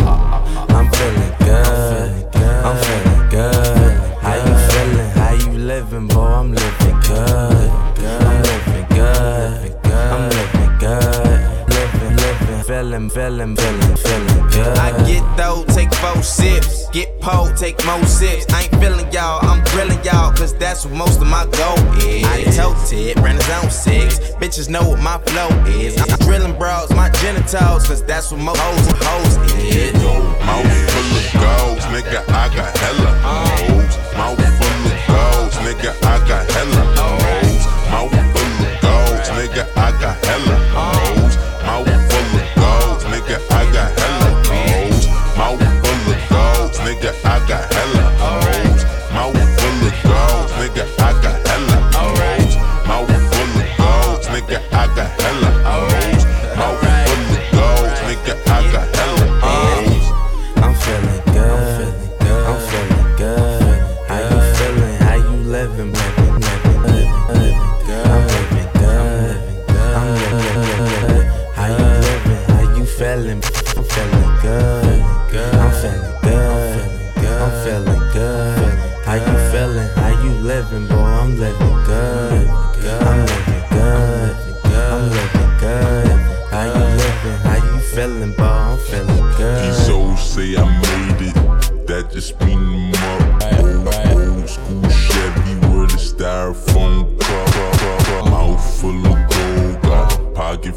I'm 0.70 0.90
feeling 0.92 1.34
good. 1.40 2.28
I'm 2.64 2.78
feeling 2.78 3.30
good. 3.30 3.94
How 4.22 4.36
you 4.36 4.56
feeling? 4.72 5.10
How 5.12 5.34
you 5.34 5.58
living, 5.60 6.08
boy? 6.08 6.22
I'm 6.22 6.52
living 6.54 7.00
good. 7.02 7.70
I'm 8.08 8.42
living 8.44 8.86
good. 8.90 9.76
I'm 9.94 10.30
living 10.30 10.78
good. 10.80 11.70
Living, 11.70 12.16
living, 12.16 12.64
feeling, 12.64 13.10
feeling, 13.10 13.56
feeling, 13.56 13.96
feeling 13.98 14.48
good. 14.50 14.78
I 14.78 14.92
get 15.06 15.24
though, 15.38 15.66
take 15.68 15.94
four 15.96 16.24
sips. 16.24 16.90
Get 16.92 17.20
pulled, 17.20 17.58
take 17.58 17.84
more 17.86 18.06
sips. 18.06 18.46
I 18.54 18.64
ain't 18.64 18.76
feeling 18.82 19.12
y'all, 19.12 19.46
I'm 19.46 19.64
grilling 19.66 20.02
y'all, 20.04 20.32
cause 20.34 20.56
that's 20.58 20.86
what 20.86 20.94
most 20.94 21.17
Tote 22.90 23.20
ran 23.20 23.38
six. 23.70 24.18
Bitches 24.40 24.70
know 24.70 24.82
what 24.90 25.02
my 25.02 25.18
flow 25.26 25.50
is. 25.68 26.00
I'm 26.00 26.08
drilling 26.20 26.58
bros, 26.58 26.90
my 26.92 27.10
genitals, 27.10 27.86
cause 27.86 28.02
that's 28.02 28.32
what 28.32 28.40
most 28.40 28.60
hoes 28.60 28.88
hoes 29.04 29.38
is. 29.60 29.94
Mouth 30.46 30.64
full 30.92 31.18
of 31.18 31.34
goals, 31.34 31.84
nigga, 31.92 32.24
I 32.30 32.48
got 32.56 32.78
hella 32.78 33.12
hoes. 33.24 33.98
Mouth 34.16 34.57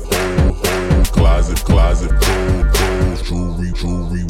a 0.04 0.52
pocket. 0.54 1.12
Closet, 1.12 1.58
closet 1.64 2.10
full, 2.24 2.62
gold. 2.72 3.24
Jewelry, 3.24 3.72
jewelry, 3.72 4.29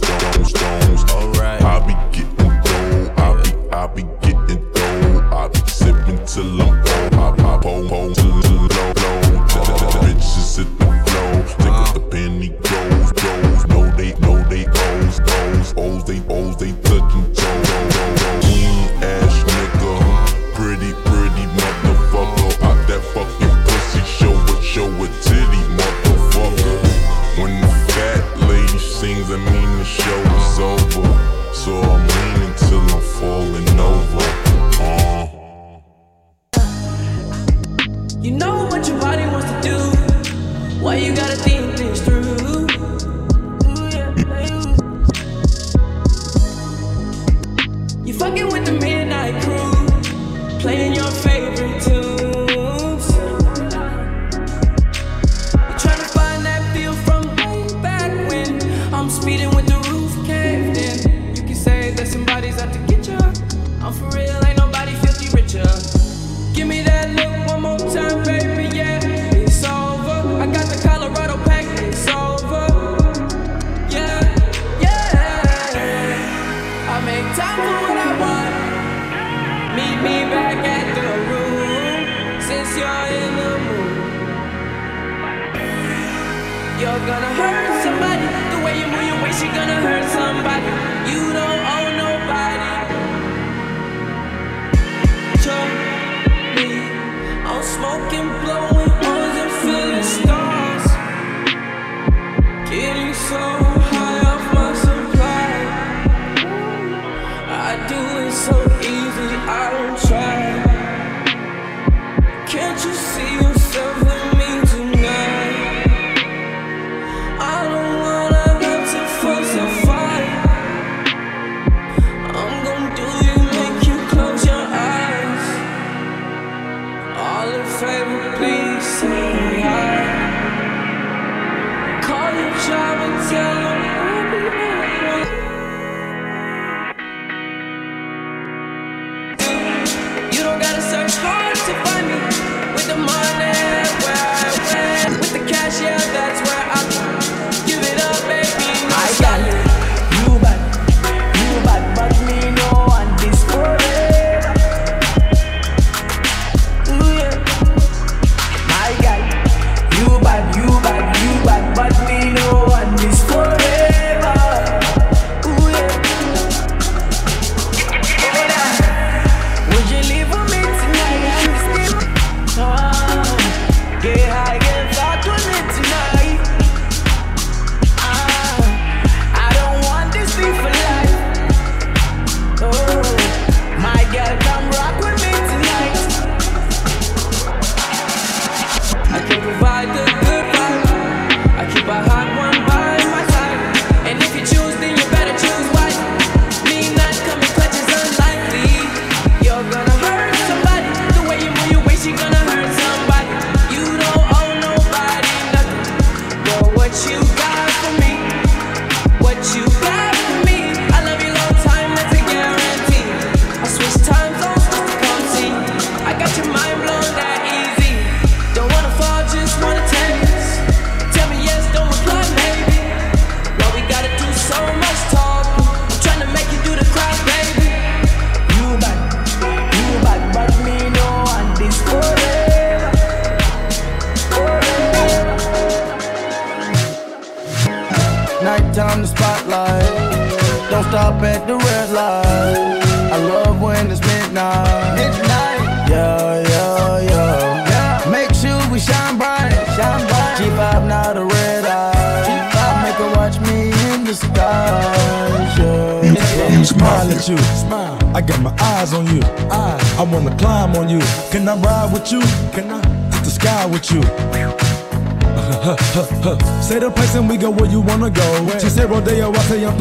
I'm 98.12 98.44
smoking, 98.44 98.80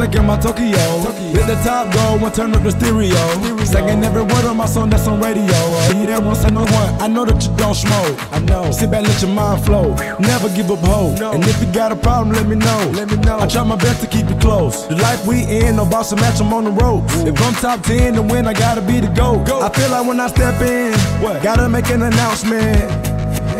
I 0.00 0.08
say 0.08 0.08
I'm 0.08 0.10
thinking 0.10 0.26
my 0.26 0.36
Tokyo. 0.38 1.12
hit 1.32 1.46
the 1.46 1.54
top 1.64 1.92
go 1.92 2.24
and 2.24 2.34
turn 2.34 2.54
up 2.54 2.62
the 2.62 2.70
stereo. 2.70 3.64
Singing 3.64 4.02
every 4.04 4.22
word 4.22 4.44
of 4.44 4.56
my 4.56 4.66
song 4.66 4.90
that's 4.90 5.06
on 5.06 5.20
radio. 5.20 5.44
Be 5.90 6.06
there 6.06 6.20
once 6.20 6.44
I 6.44 6.50
know 6.50 6.64
one. 6.64 7.00
I 7.00 7.06
know 7.06 7.24
that 7.24 7.42
you 7.44 7.54
don't 7.56 7.74
smoke. 7.74 8.16
I 8.32 8.38
know. 8.40 8.70
Sit 8.70 8.90
back, 8.90 9.04
let 9.06 9.20
your 9.22 9.30
mind 9.30 9.64
flow. 9.64 9.94
Never 10.18 10.48
give 10.50 10.70
up 10.70 10.80
hope. 10.80 11.20
And 11.34 11.44
if 11.44 11.60
you 11.60 11.72
got 11.72 11.92
a 11.92 11.96
problem, 11.96 12.34
let 12.34 12.46
me 12.46 12.56
know. 12.56 12.92
Let 12.94 13.10
me 13.10 13.16
know. 13.18 13.38
I 13.38 13.46
try 13.46 13.62
my 13.64 13.76
best 13.76 14.00
to 14.02 14.06
keep 14.06 14.28
you 14.28 14.36
close. 14.36 14.86
The 14.88 14.96
life 14.96 15.26
we 15.26 15.44
in, 15.44 15.76
no 15.76 15.84
boss 15.84 16.10
to 16.10 16.16
match, 16.16 16.40
I'm 16.40 16.52
on 16.52 16.64
the 16.64 16.70
ropes. 16.70 17.14
If 17.16 17.40
I'm 17.42 17.54
top 17.54 17.82
10 17.82 18.14
to 18.14 18.22
win, 18.22 18.46
I 18.46 18.52
gotta 18.52 18.80
be 18.80 19.00
the 19.00 19.08
GOAT. 19.08 19.48
I 19.48 19.68
feel 19.70 19.90
like 19.90 20.06
when 20.06 20.20
I 20.20 20.28
step 20.28 20.60
in, 20.62 20.94
what? 21.22 21.42
Gotta 21.42 21.68
make 21.68 21.88
an 21.90 22.02
announcement. 22.02 22.90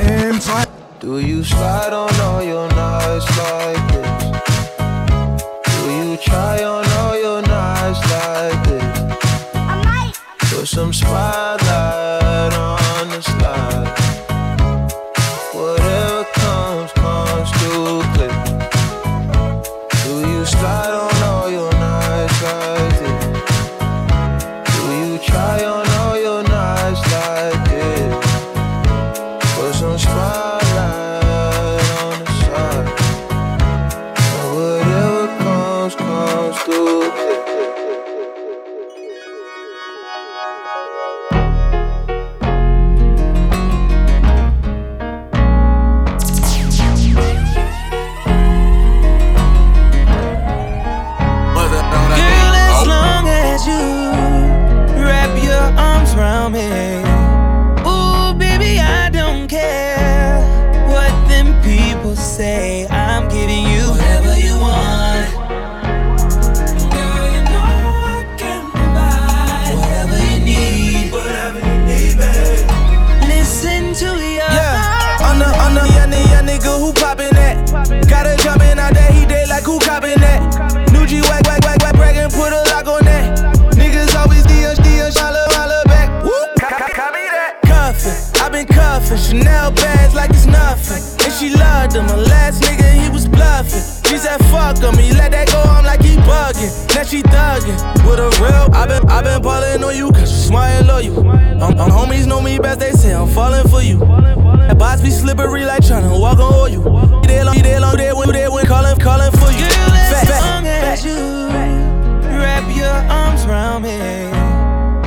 And 0.01 0.41
try. 0.41 0.65
Do 1.01 1.19
you 1.19 1.43
slide 1.45 1.93
on 1.93 2.15
all 2.21 2.43
your 2.43 2.69
nights 2.69 3.39
like 3.39 3.93
this? 3.93 4.40
Try 6.31 6.63
on 6.63 6.85
all 7.01 7.19
your 7.19 7.43
nights 7.43 8.01
like 8.15 8.63
this? 8.69 10.53
Put 10.53 10.69
some 10.69 10.93
spotlight 10.93 11.70
She 94.21 94.27
said, 94.27 94.45
fuck 94.53 94.77
him, 94.77 94.99
he 94.99 95.15
let 95.15 95.33
that 95.33 95.49
go, 95.49 95.63
I'm 95.65 95.83
like 95.83 96.03
he 96.03 96.17
bugging. 96.29 96.69
Now 96.95 97.05
she 97.05 97.23
thuggin' 97.23 97.73
with 98.05 98.21
a 98.21 98.29
real. 98.37 98.69
i 98.77 98.85
been, 98.87 99.09
i 99.09 99.23
been 99.23 99.41
ballin' 99.41 99.83
on 99.83 99.97
you, 99.97 100.13
cause 100.13 100.31
you 100.31 100.37
smart 100.37 100.69
and 100.73 100.89
loyal. 100.89 101.27
Um, 101.63 101.81
um, 101.81 101.91
homies 101.91 102.27
know 102.27 102.43
me 102.43 102.59
best, 102.59 102.81
they 102.81 102.91
say 102.93 103.15
I'm 103.15 103.29
falling 103.29 103.67
for 103.69 103.81
you. 103.81 103.97
That 103.99 104.79
box 104.79 105.01
be 105.01 105.09
slippery 105.09 105.65
like 105.65 105.81
tryna 105.81 106.21
walk 106.21 106.39
on. 106.39 106.71
You 106.71 106.83
there 107.27 107.47
long, 107.47 107.57
you 107.57 107.63
there 107.63 107.81
long, 107.81 107.97
there 107.97 108.15
when, 108.15 108.27
you 108.27 108.35
there 108.35 108.53
when 108.53 108.67
calling, 108.67 108.99
calling 108.99 109.33
for 109.33 109.51
you. 109.53 109.65
Girl, 109.65 109.97
as 109.97 110.13
Fat, 110.13 110.27
fat, 110.29 110.45
long 110.53 110.67
as 110.67 111.03
fat. 111.03 111.09
you 111.09 112.37
wrap 112.37 112.77
your 112.77 112.93
arms 113.09 113.47
around 113.47 113.85
me. 113.89 113.97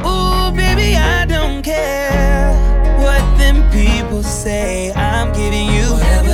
Ooh, 0.10 0.50
baby, 0.58 0.98
I 0.98 1.26
don't 1.30 1.62
care 1.62 2.50
what 2.98 3.22
them 3.38 3.62
people 3.70 4.24
say. 4.24 4.92
I'm 4.94 5.32
giving 5.34 5.68
you 5.68 5.94
whatever 5.94 6.33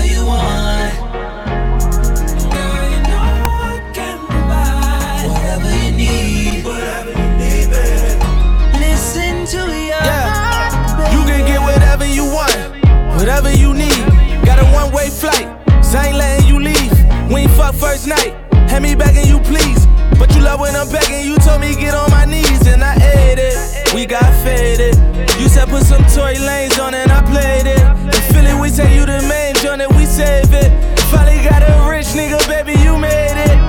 whatever 13.30 13.56
you 13.56 13.76
need. 13.76 14.02
Got 14.44 14.58
a 14.58 14.66
one 14.74 14.92
way 14.92 15.08
flight, 15.10 15.46
so 15.86 16.00
I 16.00 16.08
ain't 16.08 16.18
letting 16.18 16.48
you 16.48 16.60
leave. 16.60 16.92
We 17.30 17.42
ain't 17.42 17.52
fuck 17.52 17.76
first 17.76 18.08
night, 18.08 18.34
hand 18.72 18.82
me 18.82 18.96
back 18.96 19.16
and 19.16 19.28
you 19.30 19.40
please. 19.42 19.86
But 20.18 20.34
you 20.34 20.42
love 20.42 20.60
when 20.60 20.76
I'm 20.76 20.90
begging. 20.90 21.28
you 21.30 21.38
told 21.38 21.62
me 21.62 21.76
get 21.76 21.94
on 21.94 22.10
my 22.10 22.26
knees 22.26 22.66
and 22.66 22.84
I 22.84 22.96
ate 22.96 23.38
it. 23.38 23.94
We 23.94 24.08
got 24.08 24.26
faded. 24.44 24.96
You 25.40 25.48
said 25.48 25.70
put 25.70 25.84
some 25.84 26.04
toy 26.06 26.42
lanes 26.42 26.80
on 26.80 26.96
and 26.96 27.12
I 27.12 27.22
played 27.22 27.68
it. 27.68 27.84
In 28.18 28.22
Philly, 28.34 28.60
we 28.60 28.70
say 28.70 28.96
you 28.98 29.06
the 29.06 29.22
main 29.30 29.54
joint 29.62 29.82
and 29.82 29.96
we 29.96 30.06
save 30.08 30.52
it. 30.52 30.72
Finally 31.12 31.44
got 31.48 31.62
a 31.62 31.88
rich 31.88 32.08
nigga, 32.18 32.40
baby, 32.48 32.82
you 32.82 32.98
made 32.98 33.38
it 33.38 33.69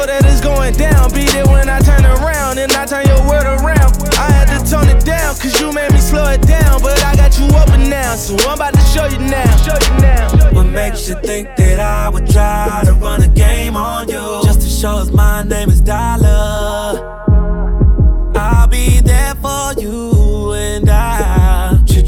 know 0.00 0.06
that 0.06 0.24
it's 0.24 0.40
going 0.40 0.72
down. 0.74 1.10
Beat 1.12 1.34
it 1.34 1.46
when 1.46 1.68
I 1.68 1.80
turn 1.80 2.04
around, 2.04 2.58
and 2.58 2.72
I 2.72 2.86
turn 2.86 3.06
your 3.06 3.20
world 3.28 3.46
around. 3.46 3.92
I 4.16 4.30
had 4.32 4.48
to 4.52 4.58
tone 4.70 4.88
it 4.88 5.04
down, 5.04 5.34
cause 5.36 5.60
you 5.60 5.72
made 5.72 5.92
me 5.92 6.00
slow 6.00 6.26
it 6.30 6.42
down. 6.42 6.80
But 6.80 7.02
I 7.04 7.16
got 7.16 7.38
you 7.38 7.46
open 7.46 7.90
now, 7.90 8.16
so 8.16 8.36
I'm 8.48 8.54
about 8.54 8.74
to 8.74 8.80
show 8.80 9.06
you 9.06 9.18
now. 9.18 9.50
Show 9.64 9.76
you 9.76 10.00
now. 10.00 10.52
What 10.52 10.66
makes 10.66 11.08
you 11.08 11.16
think 11.22 11.48
that 11.56 11.80
I 11.80 12.08
would 12.08 12.28
try 12.30 12.82
to 12.84 12.94
run 12.94 13.22
a 13.22 13.28
game 13.28 13.76
on 13.76 14.08
you? 14.08 14.40
Just 14.44 14.60
to 14.62 14.68
show 14.68 14.96
us 14.96 15.10
my 15.10 15.42
name 15.42 15.68
is 15.68 15.80
Dollar. 15.80 17.18
I'll 18.34 18.68
be 18.68 19.00
there 19.00 19.34
for 19.36 19.74
you 19.78 20.52
and 20.52 20.88
I 20.88 21.39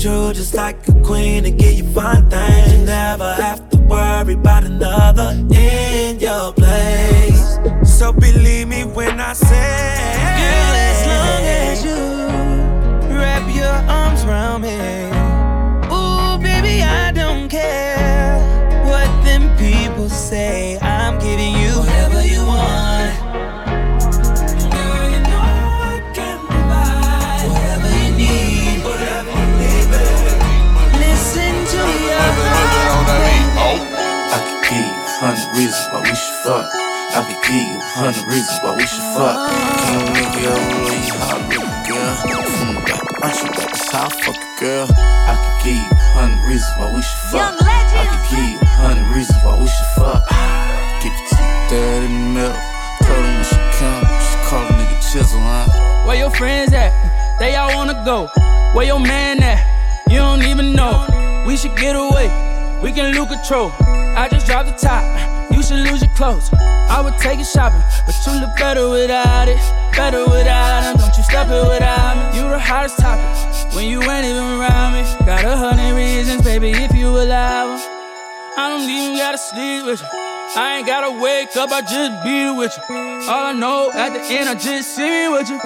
you 0.04 0.32
just 0.32 0.54
like 0.54 0.76
a 0.88 0.92
queen 1.02 1.44
and 1.44 1.56
give 1.58 1.74
you 1.74 1.84
fun 1.92 2.28
things. 2.28 2.72
You 2.72 2.78
never 2.84 3.34
have 3.34 3.68
to 3.70 3.78
worry 3.78 4.34
about 4.34 4.64
another 4.64 5.30
in 5.54 6.18
your 6.18 6.52
place. 6.52 7.58
So 7.84 8.12
believe 8.12 8.68
me 8.68 8.84
when 8.84 9.20
I 9.20 9.32
say, 9.32 9.94
Girl, 10.40 10.74
as 10.90 11.06
long 11.06 11.42
as 11.66 11.84
you 11.84 13.16
wrap 13.16 13.54
your 13.54 13.76
arms 13.90 14.24
around 14.24 14.62
me. 14.62 15.01
Why 35.92 36.00
we 36.00 36.14
should 36.16 36.38
fuck. 36.42 36.66
I 37.12 37.20
could 37.28 37.40
give 37.44 37.52
you 37.52 37.76
a 37.76 37.84
hundred 37.92 38.24
reasons 38.24 38.58
why 38.64 38.72
we 38.76 38.86
should 38.88 39.08
fuck. 39.12 39.36
Can't 39.84 40.08
make 40.16 40.32
it 40.40 40.48
over 40.48 40.78
when 40.88 41.00
you 41.04 41.14
hot 41.20 41.40
little 41.52 41.68
girl. 41.84 42.14
From 42.56 42.68
the 42.72 42.82
back, 42.88 43.04
punch 43.20 43.38
you 43.44 43.50
back, 43.52 43.68
that's 43.76 43.92
how 43.92 44.08
I 44.08 44.12
fuck 44.24 44.40
a 44.40 44.48
girl. 44.56 44.88
I 44.96 45.34
could 45.36 45.56
give 45.68 45.76
you 45.76 45.92
a 45.92 46.08
hundred 46.16 46.40
reasons 46.48 46.72
why 46.80 46.88
we 46.96 47.02
should 47.04 47.22
fuck. 47.28 47.52
I 47.60 48.04
could 48.08 48.24
give 48.32 48.40
you 48.40 48.56
a 48.56 48.72
hundred 48.80 49.08
reasons 49.12 49.38
why 49.44 49.54
we 49.60 49.68
should 49.68 49.92
fuck. 49.92 50.22
Give 51.04 51.12
it 51.12 51.24
to 51.28 51.36
your 51.44 51.60
dad 51.68 52.00
in 52.08 52.12
the 52.16 52.24
middle. 52.40 52.60
Told 53.04 53.20
him 53.20 53.34
when 53.36 53.44
she 53.44 53.58
come, 53.76 54.04
she 54.24 54.36
call 54.48 54.64
a 54.64 54.72
nigga 54.80 54.96
chisel, 55.04 55.40
huh? 55.44 55.68
Where 56.08 56.16
your 56.16 56.32
friends 56.32 56.72
at? 56.72 56.96
They 57.38 57.56
all 57.56 57.74
wanna 57.76 58.00
go. 58.04 58.32
Where 58.72 58.86
your 58.86 59.00
man 59.00 59.42
at? 59.44 59.60
You 60.08 60.18
don't 60.18 60.42
even 60.42 60.72
know. 60.72 61.04
We 61.46 61.56
should 61.56 61.76
get 61.76 61.96
away. 61.96 62.51
We 62.82 62.90
can 62.90 63.14
lose 63.14 63.28
control. 63.28 63.70
I 63.80 64.28
just 64.28 64.46
dropped 64.46 64.66
the 64.68 64.74
top. 64.74 65.04
You 65.52 65.62
should 65.62 65.86
lose 65.86 66.02
your 66.02 66.10
clothes. 66.16 66.50
I 66.52 67.00
would 67.00 67.16
take 67.18 67.38
it 67.38 67.46
shopping, 67.46 67.80
but 68.04 68.14
you 68.26 68.40
look 68.40 68.56
better 68.56 68.90
without 68.90 69.48
it. 69.48 69.62
Better 69.94 70.24
without 70.26 70.82
him. 70.82 70.96
Don't 70.96 71.16
you 71.16 71.22
step 71.22 71.46
it 71.46 71.68
without 71.68 72.16
me. 72.18 72.38
You 72.38 72.50
the 72.50 72.58
hottest 72.58 72.98
topic 72.98 73.24
when 73.74 73.88
you 73.88 74.02
ain't 74.02 74.26
even 74.26 74.58
around 74.58 74.94
me. 74.94 75.02
Got 75.24 75.44
a 75.44 75.56
hundred 75.56 75.94
reasons, 75.94 76.42
baby, 76.42 76.72
if 76.72 76.92
you 76.92 77.08
allow 77.08 77.72
'em. 77.72 77.80
I 78.58 78.68
don't 78.68 78.90
even 78.90 79.16
gotta 79.16 79.38
sleep 79.38 79.86
with 79.86 80.00
you. 80.02 80.08
I 80.56 80.78
ain't 80.78 80.86
gotta 80.86 81.10
wake 81.22 81.56
up, 81.56 81.70
I 81.70 81.80
just 81.82 82.24
be 82.24 82.50
with 82.50 82.76
you. 82.76 82.94
All 83.30 83.46
I 83.46 83.52
know 83.52 83.90
at 83.92 84.12
the 84.12 84.20
end, 84.20 84.48
I 84.48 84.54
just 84.54 84.96
see 84.96 85.08
me 85.08 85.28
with 85.28 85.48
you. 85.48 85.58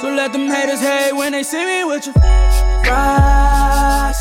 So 0.00 0.12
let 0.14 0.32
them 0.32 0.46
haters 0.48 0.80
hate 0.80 1.12
when 1.12 1.32
they 1.32 1.42
see 1.42 1.64
me 1.64 1.84
with 1.84 2.06
you. 2.06 2.12
Fry 2.84 4.12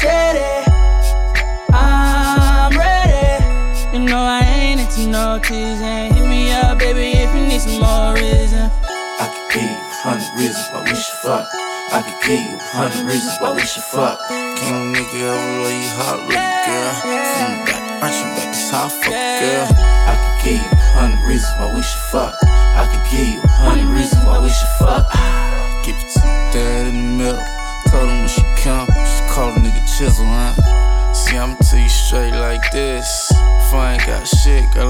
You 3.98 4.04
know 4.04 4.22
I 4.22 4.42
ain't 4.46 4.80
into 4.80 5.10
no 5.10 5.40
teasing. 5.42 6.14
Hit 6.14 6.30
me 6.30 6.52
up, 6.52 6.78
baby, 6.78 7.18
if 7.18 7.34
you 7.34 7.48
need 7.48 7.60
some 7.60 7.82
more 7.82 8.14
reason. 8.14 8.70
I 9.18 9.26
could 9.26 9.58
give 9.58 9.64
you 9.64 9.74
a 9.74 9.98
hundred 10.06 10.38
reasons 10.38 10.70
why 10.70 10.84
we 10.86 10.94
should 10.94 11.18
fuck. 11.26 11.50
I 11.90 12.06
could 12.06 12.22
give 12.22 12.40
you 12.46 12.58
a 12.58 12.70
hundred 12.78 13.10
reasons 13.10 13.34
why 13.42 13.56
we 13.56 13.66
should 13.66 13.82
fuck. 13.82 14.22
Can't 14.30 14.94
make 14.94 15.10
it 15.10 15.26
over 15.26 15.62
when 15.66 15.82
you 15.82 15.90
hot 15.98 16.20
little 16.30 16.46
girl. 16.70 16.94
From 17.02 17.58
the 17.58 17.66
back, 17.66 18.00
punch 18.00 18.18
you 18.22 18.30
back, 18.38 18.54
that's 18.54 18.70
how 18.70 18.86
I 18.86 18.90
fuck 19.02 19.10
girl. 19.10 19.66
I 20.06 20.14
could 20.14 20.46
give 20.46 20.62
you 20.62 20.70
a 20.70 20.86
hundred 20.94 21.28
reasons 21.28 21.54
why 21.58 21.74
we 21.74 21.82
should 21.82 22.06
fuck. 22.14 22.47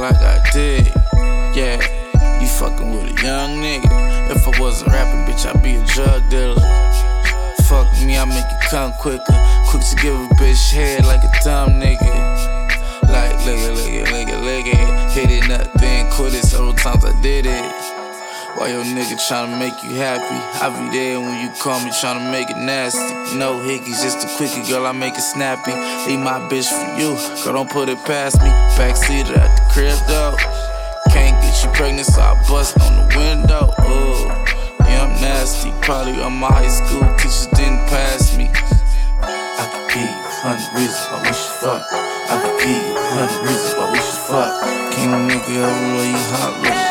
I 0.08 0.14
got 0.14 0.54
dick. 0.54 0.88
Yeah, 1.54 1.76
you 2.40 2.48
fucking 2.48 2.92
with 2.92 3.12
a 3.12 3.22
young 3.22 3.60
nigga. 3.60 4.32
If 4.32 4.48
I 4.48 4.58
wasn't 4.58 4.94
rapping, 4.94 5.26
bitch, 5.28 5.46
I'd 5.46 5.62
be 5.62 5.76
a 5.76 5.84
drug 5.84 6.30
dealer. 6.30 6.56
Fuck 7.68 7.92
me, 8.06 8.18
I 8.18 8.24
make 8.24 8.38
it 8.38 8.70
come 8.70 8.94
quicker. 9.02 9.36
Quick 9.68 9.84
to 9.84 9.96
give 9.98 10.16
a 10.16 10.28
bitch 10.36 10.72
head 10.72 11.04
like 11.04 11.22
a 11.26 11.44
dumb 11.44 11.72
nigga. 11.72 12.08
Like, 13.04 13.36
lick 13.46 13.60
it, 13.60 13.76
lick 13.76 13.92
it, 13.92 14.12
lick 14.14 14.30
it, 14.30 14.42
lick 14.46 14.68
it. 14.68 15.12
Hit 15.12 15.30
it, 15.30 15.48
nothing, 15.50 16.10
quit 16.12 16.34
it. 16.34 16.44
Several 16.46 16.74
times 16.74 17.04
I 17.04 17.12
did 17.22 17.46
it. 17.46 17.87
Why 18.58 18.70
your 18.70 18.84
nigga 18.84 19.22
tryna 19.22 19.60
make 19.60 19.84
you 19.84 19.92
happy? 20.02 20.34
I 20.58 20.74
be 20.74 20.90
there 20.90 21.20
when 21.20 21.46
you 21.46 21.54
call 21.62 21.80
me 21.86 21.92
tryna 21.92 22.32
make 22.32 22.50
it 22.50 22.58
nasty. 22.58 23.38
No 23.38 23.54
hickeys, 23.62 24.02
just 24.02 24.26
a 24.26 24.28
quickie, 24.36 24.68
girl, 24.68 24.88
I 24.88 24.94
make 24.94 25.14
it 25.14 25.22
snappy. 25.22 25.78
Leave 26.10 26.26
my 26.26 26.42
bitch 26.50 26.66
for 26.66 26.90
you, 26.98 27.14
girl, 27.46 27.54
don't 27.54 27.70
put 27.70 27.88
it 27.88 28.02
past 28.06 28.42
me. 28.42 28.50
Backseat 28.74 29.30
at 29.30 29.54
the 29.54 29.64
crib 29.70 30.00
though. 30.10 30.34
Can't 31.14 31.38
get 31.40 31.54
you 31.64 31.70
pregnant, 31.70 32.08
so 32.08 32.20
I 32.20 32.34
bust 32.50 32.82
on 32.82 32.98
the 32.98 33.06
window. 33.14 33.70
Ooh, 33.86 34.26
yeah, 34.90 35.06
I'm 35.06 35.14
nasty. 35.22 35.70
Probably 35.84 36.20
on 36.20 36.34
my 36.34 36.50
high 36.50 36.68
school 36.68 37.06
teachers 37.14 37.46
didn't 37.54 37.86
pass 37.94 38.36
me. 38.36 38.50
I 39.22 39.70
could 39.86 40.02
a 40.02 40.34
hundred 40.42 40.74
reasons 40.74 41.06
why 41.14 41.22
we 41.22 41.30
should 41.30 41.58
fuck. 41.62 41.86
I 41.94 42.42
could 42.58 42.74
a 42.74 43.06
hundred 43.14 43.42
reasons 43.54 43.74
why 43.78 43.86
we 43.94 44.00
should 44.02 44.26
fuck. 44.26 44.52
Can't 44.98 45.28
make 45.30 45.46
it 45.46 45.62
over 45.62 45.94
when 45.94 46.10
you 46.10 46.26
hot 46.34 46.87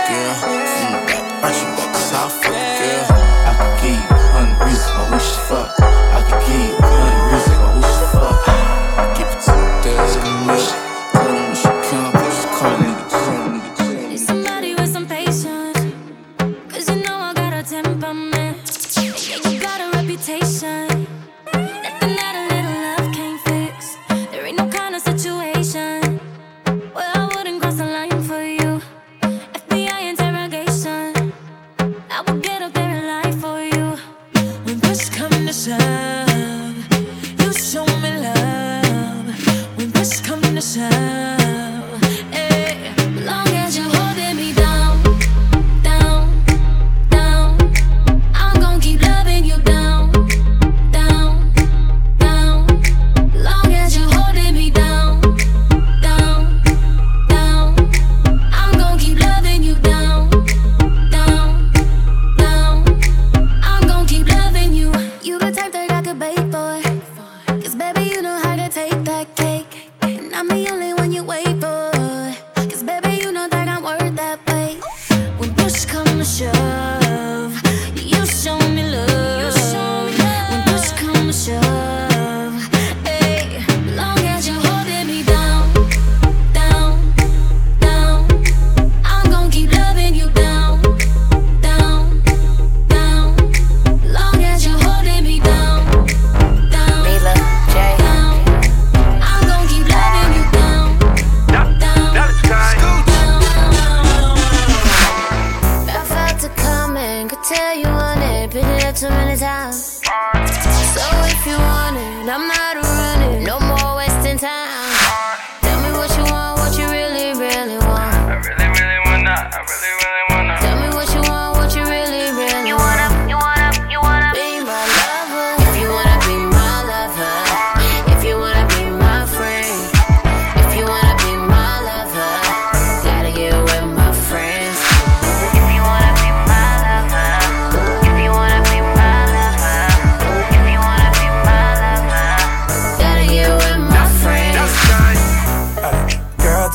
push 40.66 41.25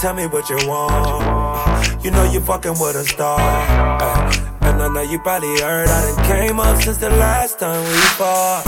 tell 0.01 0.15
me 0.15 0.25
what 0.25 0.49
you 0.49 0.57
want. 0.67 2.03
You 2.03 2.09
know 2.09 2.23
you 2.31 2.41
fucking 2.41 2.71
with 2.71 2.95
a 2.95 3.03
star. 3.05 3.39
Ay, 3.39 4.57
And 4.61 4.81
I 4.81 4.87
know 4.91 5.01
you 5.01 5.19
probably 5.19 5.61
heard 5.61 5.87
I 5.87 6.01
done 6.01 6.25
came 6.25 6.59
up 6.59 6.81
since 6.81 6.97
the 6.97 7.11
last 7.11 7.59
time 7.59 7.83
we 7.83 7.99
fought. 8.17 8.63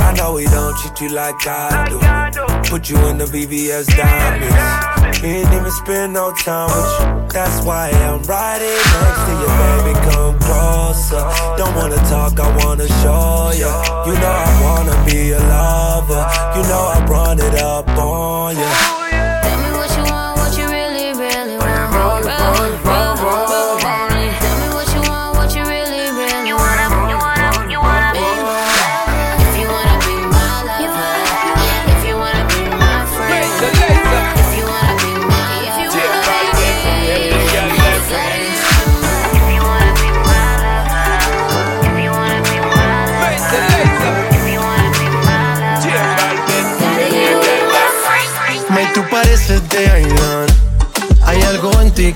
I 0.00 0.14
know 0.16 0.32
we 0.32 0.46
don't 0.46 0.74
treat 0.78 0.98
you 1.02 1.10
like 1.14 1.46
I 1.46 1.88
do. 1.90 2.70
Put 2.70 2.88
you 2.88 2.96
in 3.08 3.18
the 3.18 3.26
VVS 3.26 3.86
diamonds. 3.98 5.20
We 5.20 5.28
ain't 5.28 5.52
even 5.52 5.70
spend 5.72 6.14
no 6.14 6.32
time 6.32 6.70
with 6.72 6.90
you. 7.00 7.28
That's 7.36 7.62
why 7.66 7.90
I'm 7.90 8.22
riding 8.22 8.80
next 9.04 9.22
to 9.28 9.32
you, 9.42 9.50
baby. 9.60 9.92
Come 10.08 10.38
closer. 10.40 11.24
Don't 11.58 11.74
wanna 11.76 12.00
talk, 12.08 12.40
I 12.40 12.48
wanna 12.64 12.88
show 13.04 13.52
you. 13.52 13.72
You 14.08 14.14
know 14.20 14.36
I 14.46 14.52
wanna 14.64 14.96
be 15.04 15.32
a 15.32 15.40
lover. 15.52 16.22
You 16.56 16.62
know 16.64 16.82
I 16.96 17.04
run 17.10 17.38
it 17.40 17.56
up 17.60 17.88
on 17.98 18.56
you. 18.56 18.97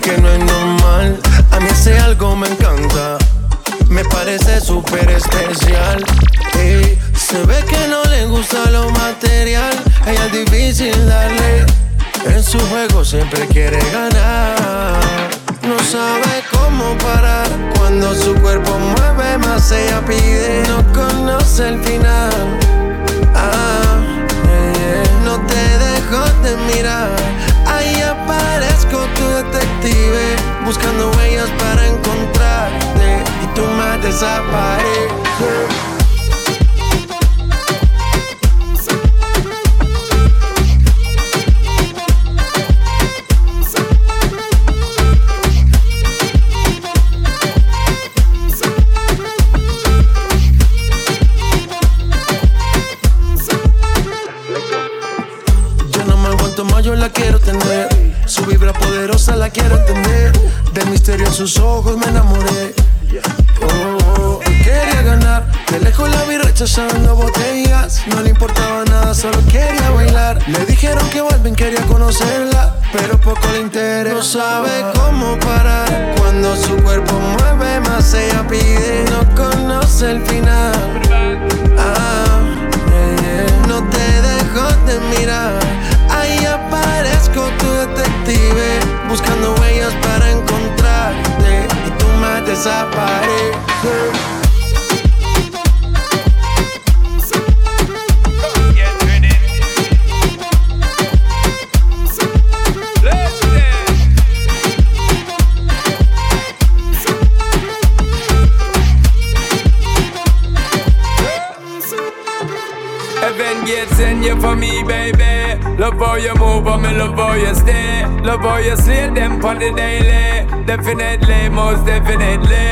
Que 0.02 0.18
no 0.18 0.28
es 0.28 0.38
normal. 0.40 1.18
A 1.52 1.60
mí 1.60 1.66
ese 1.70 1.98
algo 1.98 2.34
me 2.36 2.48
encanta. 2.48 3.18
Me 3.88 4.04
parece 4.04 4.60
súper 4.60 5.08
especial. 5.10 6.04
Ey, 6.58 6.98
se 7.16 7.42
ve 7.44 7.64
que 7.68 7.88
no 7.88 8.02
le 8.04 8.26
gusta 8.26 8.70
lo 8.70 8.90
material. 8.90 9.74
Ella 10.06 10.26
es 10.26 10.32
difícil 10.32 11.06
darle. 11.06 11.66
En 12.26 12.42
su 12.42 12.58
juego 12.68 13.04
siempre 13.04 13.46
quiere 13.48 13.78
ganar. 13.90 15.00
No 15.62 15.78
sabe 15.84 16.42
cómo 16.50 16.96
parar. 16.98 17.48
Cuando 17.78 18.14
su 18.14 18.34
cuerpo 18.34 18.78
mueve 18.78 19.38
más, 19.38 19.70
ella 19.70 20.00
pide. 20.04 20.64
No 20.68 20.82
conoce 20.92 21.68
el 21.68 21.82
final. 21.84 22.58
Ah, 23.34 24.21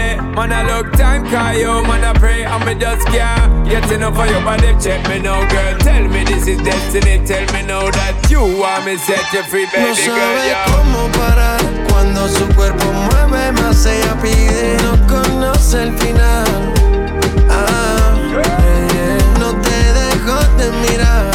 definitely. 0.01 0.35
Man, 0.35 0.53
I 0.53 0.63
look 0.67 0.93
time, 0.93 1.25
call 1.29 1.55
you, 1.55 1.83
man, 1.87 2.05
I 2.05 2.13
pray, 2.19 2.45
and 2.45 2.65
me 2.65 2.75
just 2.75 3.07
can't 3.09 3.69
get 3.69 3.91
enough 3.93 4.19
of 4.19 4.31
your 4.31 4.43
body. 4.43 4.75
Check 4.81 5.07
me 5.09 5.19
now, 5.21 5.41
girl. 5.51 5.79
Tell 5.79 6.09
me 6.09 6.25
this 6.25 6.47
is 6.47 6.59
destiny. 6.63 7.25
Tell 7.27 7.45
me 7.55 7.63
now 7.67 7.91
that 7.91 8.17
you 8.31 8.41
want 8.59 8.85
me 8.87 8.97
set 8.97 9.25
you 9.33 9.43
free, 9.45 9.65
No 9.67 9.71
baby 9.73 10.07
girl. 10.07 10.17
sabe 10.17 10.47
Yeah. 10.47 10.65
cómo 10.67 11.09
parar 11.19 11.61
cuando 11.89 12.29
su 12.29 12.47
cuerpo 12.55 12.85
mueve 12.93 13.53
más 13.53 13.85
ella 13.87 14.15
pide 14.23 14.77
no 14.83 14.93
conoce 15.07 15.83
el 15.83 15.93
final. 15.99 16.47
Ah, 17.51 18.15
yeah, 18.33 18.89
yeah. 18.95 19.39
no 19.39 19.53
te 19.61 19.79
dejo 19.99 20.39
de 20.59 20.71
mirar. 20.83 21.31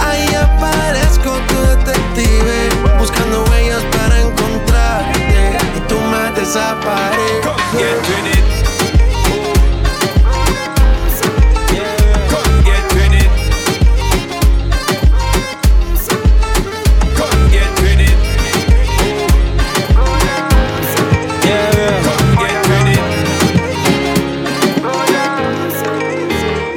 Ahí 0.00 0.26
aparezco 0.34 1.30
tu 1.48 1.56
detective 1.76 2.68
buscando 2.98 3.44
huellas 3.44 3.82
get 7.72 7.96
with 8.06 8.26
it. 8.32 8.46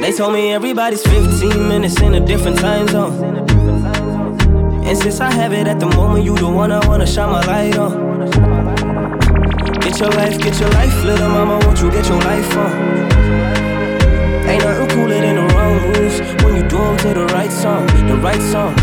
They 0.02 0.12
told 0.12 0.34
me 0.34 0.52
everybody's 0.52 1.02
15 1.02 1.68
minutes 1.68 1.98
in 2.02 2.14
a 2.14 2.20
different 2.20 2.58
time 2.58 2.88
zone. 2.88 3.48
And 4.84 4.98
since 4.98 5.20
I 5.20 5.30
have 5.32 5.54
it 5.54 5.66
at 5.66 5.80
the 5.80 5.86
moment, 5.86 6.24
you 6.24 6.36
the 6.36 6.50
one 6.50 6.70
I 6.72 6.86
wanna 6.86 7.06
shine 7.06 7.30
my 7.30 7.40
light 7.46 7.78
on. 7.78 8.51
Get 9.92 10.00
your 10.00 10.10
life, 10.12 10.38
get 10.38 10.58
your 10.58 10.70
life, 10.70 11.04
little 11.04 11.28
mama, 11.28 11.58
won't 11.66 11.78
you 11.82 11.90
get 11.90 12.08
your 12.08 12.18
life 12.20 12.56
on? 12.56 12.72
Ain't 14.48 14.64
nothing 14.64 14.88
cooler 14.88 15.20
than 15.20 15.36
the 15.36 15.54
wrong 15.54 15.76
moves 15.82 16.18
when 16.42 16.56
you 16.56 16.66
do 16.66 16.78
'em 16.78 16.96
to 16.96 17.12
the 17.12 17.26
right 17.34 17.52
song, 17.52 17.86
the 18.08 18.16
right 18.16 18.40
song. 18.40 18.74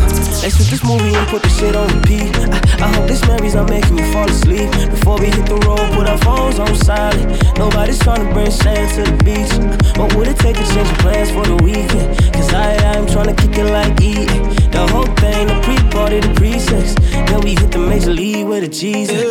Let's 0.44 0.56
shoot 0.56 0.70
this 0.70 0.84
movie 0.84 1.16
and 1.16 1.28
put 1.28 1.42
the 1.42 1.50
shit 1.50 1.76
on 1.76 1.88
repeat. 1.88 2.30
I, 2.54 2.86
I 2.86 2.94
hope 2.94 3.08
this 3.08 3.26
memories 3.26 3.56
are 3.56 3.68
making 3.68 3.98
you 3.98 4.06
fall 4.14 4.30
asleep. 4.30 4.70
Before 4.92 5.18
we 5.18 5.32
hit 5.32 5.48
the 5.48 5.58
road, 5.66 5.82
put 5.94 6.08
our 6.08 6.20
phones 6.20 6.60
on 6.60 6.76
silent. 6.76 7.58
Nobody's 7.58 7.98
trying 7.98 8.28
to 8.28 8.32
bring 8.32 8.52
sand 8.52 8.94
to 8.94 9.12
the 9.12 9.18
beach. 9.24 9.52
What 9.98 10.14
would 10.14 10.28
it 10.28 10.38
take 10.38 10.58
to 10.58 10.64
change 10.74 10.90
your 10.90 11.00
plans 11.00 11.32
for 11.32 11.44
the 11.44 11.56
weekend? 11.64 12.22
Cause 12.36 12.54
I, 12.54 12.78
I'm 12.94 13.08
trying 13.08 13.34
to 13.34 13.42
kick 13.42 13.58
it 13.58 13.66
like 13.66 14.00
eating. 14.00 14.59
The 14.72 14.88
whole 14.92 15.08
thing, 15.18 15.48
the 15.48 15.60
pre-party, 15.64 16.20
the 16.20 16.34
pre-sex. 16.36 16.96
Then 17.12 17.42
we 17.42 17.52
hit 17.56 17.72
the 17.72 17.80
major 17.80 18.12
league 18.12 18.48
with 18.48 18.64
a 18.64 18.68
Jesus. 18.68 19.24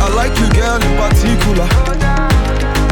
I 0.00 0.08
like 0.14 0.36
you, 0.38 0.48
girl, 0.52 0.76
in 0.76 0.94
particular. 1.00 1.68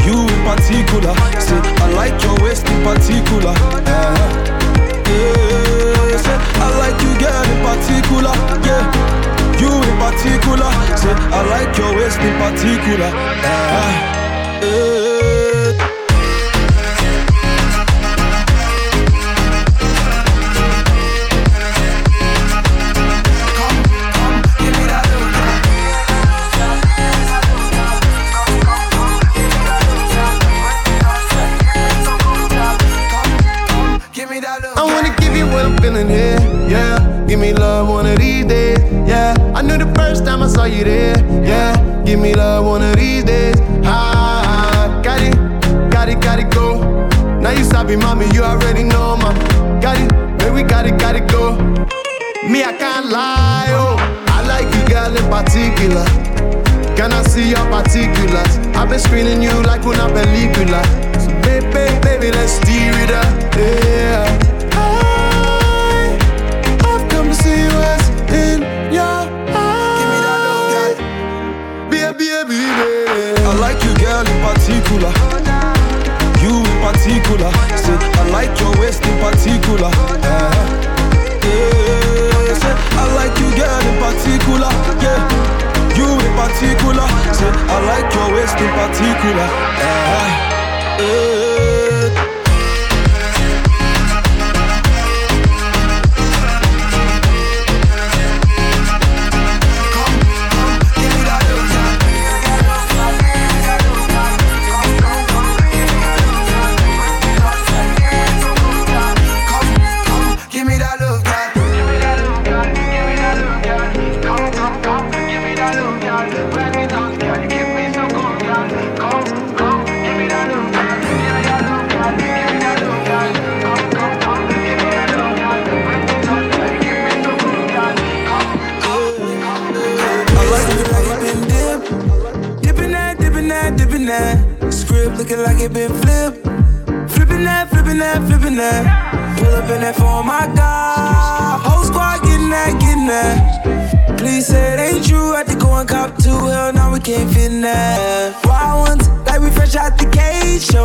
You 0.07 0.17
in 0.27 0.41
particular. 0.45 1.15
Say, 1.41 1.61
I 1.85 1.93
like 1.93 2.17
your 2.25 2.37
waist 2.43 2.67
in 2.69 2.83
particular. 2.83 3.55
Uh, 3.55 4.31
yeah, 5.07 6.17
say, 6.17 6.37
I 6.65 6.69
like 6.79 7.02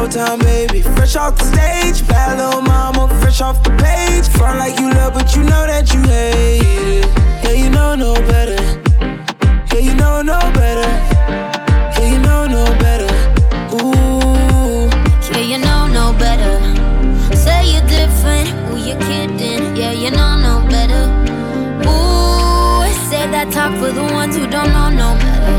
Showtime, 0.08 0.40
baby. 0.40 0.82
Fresh 0.82 1.18
off 1.18 1.38
the 1.38 1.44
stage. 1.44 2.08
Bad 2.08 2.38
little 2.38 2.62
mama, 2.62 3.10
fresh 3.20 3.42
off 3.42 3.62
the 3.64 3.72
page. 3.72 4.26
Front 4.38 4.58
like 4.58 4.80
you 4.80 4.90
love, 4.92 5.14
but 5.14 5.36
you 5.36 5.44
know 5.44 5.68
that 5.68 5.94
you 5.94 6.00
hate 6.02 7.04
it. 7.04 7.44
Yeah, 7.44 7.52
you 7.52 7.70
know 7.70 7.94
no 7.94 8.14
better. 8.14 8.56
Yeah, 9.74 9.80
you 9.80 9.96
know 9.96 10.22
no 10.22 10.40
better. 10.54 10.88
Yeah, 12.00 12.14
you 12.14 12.20
know 12.20 12.46
no 12.48 12.64
better. 12.80 13.12
Ooh. 13.76 14.88
Yeah, 15.30 15.42
you 15.42 15.58
know 15.58 15.88
no 15.88 16.14
better. 16.18 16.56
Say 17.36 17.74
you're 17.74 17.88
different, 17.88 18.48
who 18.70 18.78
you 18.78 18.96
kidding? 19.08 19.76
Yeah, 19.76 19.92
you 19.92 20.12
know 20.12 20.38
no 20.40 20.66
better. 20.70 21.04
Ooh, 21.84 22.88
say 23.10 23.28
that 23.32 23.52
talk 23.52 23.78
for 23.78 23.92
the 23.92 24.04
ones 24.14 24.38
who 24.38 24.48
don't 24.48 24.70
know 24.70 24.90
no 24.90 25.16
better. 25.20 25.57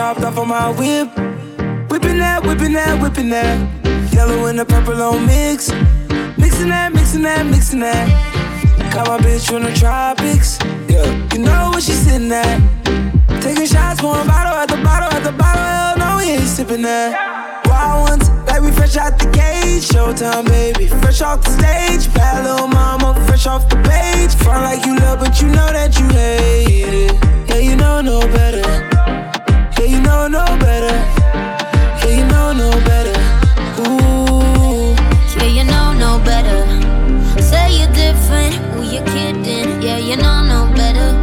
Dropped 0.00 0.22
off 0.22 0.38
on 0.38 0.48
my 0.48 0.70
whip. 0.70 1.08
Whipping 1.90 2.20
that, 2.20 2.42
whipping 2.42 2.72
that, 2.72 3.02
whipping 3.02 3.28
that. 3.28 3.58
Yellow 4.14 4.46
and 4.46 4.58
the 4.58 4.64
purple 4.64 5.02
on 5.02 5.26
mix. 5.26 5.68
Mixing 6.38 6.70
that, 6.70 6.94
mixing 6.94 7.20
that, 7.20 7.44
mixing 7.44 7.80
that. 7.80 8.08
Caught 8.94 9.08
my 9.08 9.18
bitch 9.18 9.46
from 9.46 9.62
the 9.62 9.72
tropics. 9.74 10.58
Yeah, 10.88 11.04
you 11.34 11.40
know 11.40 11.68
where 11.72 11.82
she 11.82 11.92
sitting 11.92 12.32
at. 12.32 12.56
Taking 13.42 13.66
shots, 13.66 14.00
pouring 14.00 14.26
bottle 14.26 14.56
at 14.56 14.70
the 14.70 14.80
bottle 14.82 15.12
at 15.12 15.22
the 15.22 15.32
bottle. 15.32 15.62
Hell 15.62 15.98
no, 15.98 16.16
we 16.16 16.32
ain't 16.32 16.48
sipping 16.48 16.80
that. 16.80 17.66
Wild 17.66 18.08
ones, 18.08 18.30
like 18.48 18.62
we 18.62 18.70
fresh 18.70 18.96
out 18.96 19.18
the 19.18 19.28
cage. 19.36 19.84
Showtime, 19.86 20.46
baby, 20.46 20.86
fresh 20.86 21.20
off 21.20 21.44
the 21.44 21.50
stage. 21.50 22.08
Bad 22.14 22.46
little 22.46 22.68
mama, 22.68 23.22
fresh 23.26 23.46
off 23.46 23.68
the 23.68 23.76
page. 23.84 24.34
Front 24.42 24.64
like 24.64 24.86
you 24.86 24.96
love, 24.96 25.18
but 25.18 25.42
you 25.42 25.48
know 25.48 25.70
that 25.76 25.92
you 26.00 26.08
hate 26.08 26.94
it. 27.04 27.50
Yeah, 27.50 27.58
you 27.58 27.76
know 27.76 28.00
no 28.00 28.20
better. 28.32 28.99
Yeah, 29.80 29.86
you 29.86 30.02
know 30.02 30.28
no 30.28 30.44
better. 30.58 30.94
Yeah, 32.04 32.18
you 32.18 32.24
know 32.26 32.52
no 32.52 32.70
better. 32.84 33.16
Ooh. 33.80 34.92
Yeah, 35.38 35.46
you 35.56 35.64
know 35.64 35.94
no 35.94 36.22
better. 36.22 36.60
Say 37.40 37.78
you're 37.78 37.92
different, 37.94 38.56
who 38.74 38.82
you 38.82 39.00
kidding? 39.04 39.80
Yeah, 39.80 39.96
you 39.96 40.16
know 40.16 40.44
no 40.44 40.70
better. 40.76 41.16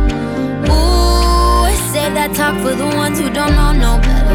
Ooh, 0.73 1.69
say 1.93 2.09
that 2.17 2.33
talk 2.33 2.55
for 2.63 2.73
the 2.73 2.87
ones 2.97 3.19
who 3.19 3.29
don't 3.29 3.53
know 3.53 3.73
no 3.73 3.99
better. 4.01 4.26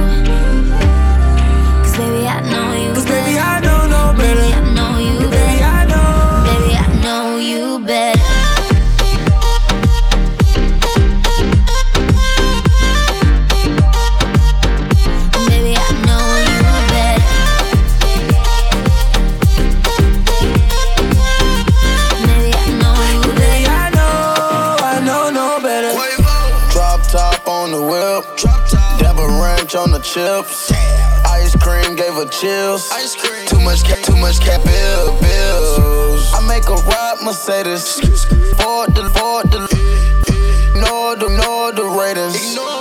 Chips. 30.13 30.71
Ice 31.25 31.57
cream 31.57 31.97
gave 31.97 32.13
her 32.13 32.29
chills. 32.29 32.91
Ice 32.93 33.17
cream. 33.17 33.47
Too 33.47 33.61
much 33.61 33.83
cat, 33.83 34.05
too 34.05 34.17
much 34.17 34.41
cat 34.41 34.63
bill, 34.63 35.17
bills. 35.25 36.29
I 36.35 36.45
make 36.47 36.69
a 36.69 36.77
ride 36.85 37.25
Mercedes. 37.25 37.97
Ford 38.61 38.93
the 38.95 39.09
Ford 39.17 39.49
the. 39.49 39.65
Ignore 40.77 41.17
the, 41.17 41.33
ignore 41.33 41.73
the 41.73 41.87
Raiders. 41.89 42.35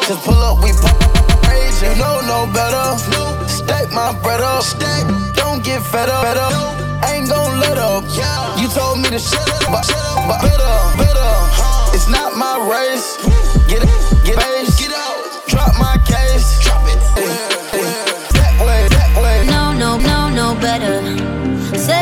Just 0.08 0.26
pull 0.26 0.36
up, 0.44 0.62
we 0.62 0.74
pop. 0.84 1.00
You 1.82 1.96
know 1.96 2.20
no 2.28 2.52
better. 2.52 3.00
Stack 3.48 3.92
my 3.94 4.12
bread 4.22 4.42
up. 4.42 4.64
Don't 5.34 5.64
get 5.64 5.82
fed 5.82 6.10
up. 6.10 6.26
Fed 6.26 6.38
up. 6.38 6.52
Ain't 7.10 7.30
gon' 7.30 7.60
let 7.60 7.78
up. 7.78 8.04
You 8.60 8.68
told 8.68 9.00
me 9.00 9.10
to 9.10 9.20
shut 9.20 9.48
up, 9.56 9.72
but, 9.72 9.88
but 10.28 10.42
better, 10.42 10.74
better. 11.00 11.32
Uh, 11.64 11.92
it's 11.94 12.10
not 12.10 12.36
my 12.36 12.60
race. 12.68 13.18
Get 13.68 13.84
it, 13.84 14.26
get 14.26 14.38
base. 14.38 14.78
Get 14.78 14.92
out. 14.92 15.11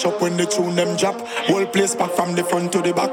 Mash 0.00 0.12
up 0.12 0.20
when 0.20 0.36
the 0.36 0.46
tune 0.46 0.74
them 0.76 0.96
drop. 0.96 1.20
Whole 1.46 1.66
place 1.66 1.94
back 1.94 2.10
from 2.12 2.34
the 2.34 2.44
front 2.44 2.72
to 2.72 2.82
the 2.82 2.92
back. 2.92 3.09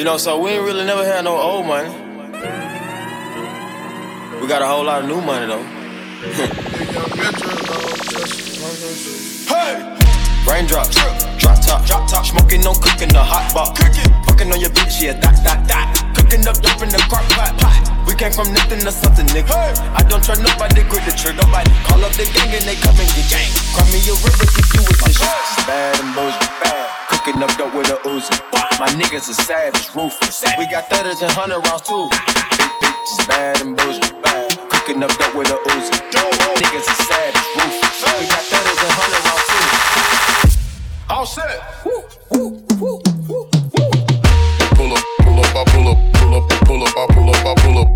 You 0.00 0.08
know, 0.08 0.16
so 0.16 0.40
we 0.40 0.56
ain't 0.56 0.64
really 0.64 0.86
never 0.86 1.04
had 1.04 1.28
no 1.28 1.36
old 1.36 1.66
money. 1.66 1.92
We 4.40 4.48
got 4.48 4.64
a 4.64 4.66
whole 4.66 4.82
lot 4.82 5.04
of 5.04 5.08
new 5.12 5.20
money 5.20 5.44
though. 5.44 5.60
hey! 9.44 9.76
Raindrops, 10.48 10.96
drop 11.36 11.60
top, 11.60 11.84
drop 11.84 12.08
top, 12.08 12.24
smoking 12.24 12.64
on 12.64 12.80
cooking 12.80 13.12
the 13.12 13.20
hot 13.20 13.52
pot. 13.52 13.76
Cooking, 13.76 14.08
fucking 14.24 14.48
on 14.48 14.58
your 14.58 14.70
bitch, 14.70 15.04
yeah, 15.04 15.20
that, 15.20 15.36
that, 15.44 15.68
that. 15.68 15.92
Cooking 16.16 16.48
up 16.48 16.56
dope 16.64 16.80
in 16.80 16.88
the 16.88 17.04
crock 17.12 17.28
pot, 17.36 17.52
pot. 17.60 17.84
We 18.08 18.14
came 18.14 18.32
from 18.32 18.54
nothing 18.56 18.80
to 18.80 18.90
something, 18.90 19.26
nigga. 19.36 19.52
I 19.52 20.00
don't 20.08 20.24
trust 20.24 20.40
nobody, 20.40 20.80
grip 20.88 21.04
the 21.04 21.12
trigger, 21.12 21.44
nobody. 21.44 21.68
Call 21.84 22.00
up 22.00 22.16
the 22.16 22.24
gang 22.32 22.48
and 22.56 22.64
they 22.64 22.80
come 22.80 22.96
and 22.96 23.10
get 23.12 23.28
gang. 23.28 23.52
Cry 23.76 23.84
me 23.92 24.00
a 24.08 24.16
river 24.16 24.48
if 24.48 24.64
you 24.72 24.80
with 24.80 24.96
this 25.04 25.20
shit. 25.20 25.66
Bad 25.68 26.00
and 26.00 26.14
bullshit, 26.16 26.48
bad. 26.64 26.99
Cooking 27.20 27.42
up 27.42 27.52
dope 27.58 27.74
with 27.74 27.90
a 27.90 27.96
Uzi. 28.08 28.32
My 28.80 28.88
niggas 28.96 29.28
are 29.28 29.34
savage, 29.44 29.94
ruthless. 29.94 30.42
We 30.56 30.64
got 30.70 30.88
thudders 30.88 31.20
and 31.20 31.30
hundred 31.32 31.60
rounds 31.68 31.82
too. 31.82 32.08
Big 32.08 32.80
bitches, 32.80 33.28
bad 33.28 33.60
and 33.60 33.76
bad. 33.76 34.56
Cooking 34.70 35.02
up 35.04 35.12
dope 35.18 35.34
with 35.36 35.50
a 35.50 35.60
Uzi. 35.68 36.00
Niggas 36.56 36.88
are 36.88 36.96
savage, 37.04 37.44
ruthless. 37.60 38.00
We 38.16 38.24
got 38.24 38.40
thudders 38.48 38.80
and 38.80 38.92
hundred 38.96 39.20
rounds 39.28 39.44
too. 39.52 39.68
All 41.10 41.26
set. 41.26 41.60
Pull 41.84 42.00
up, 44.96 45.04
pull 45.20 45.40
up, 45.44 45.52
I 45.52 45.64
pull 45.68 45.88
up, 45.92 45.98
pull 46.16 46.34
up, 46.40 46.48
pull 46.64 46.80
up, 46.80 46.96
I 46.96 47.04
pull 47.12 47.28
up, 47.28 47.44
I 47.44 47.54
pull 47.60 47.78
up. 47.84 47.88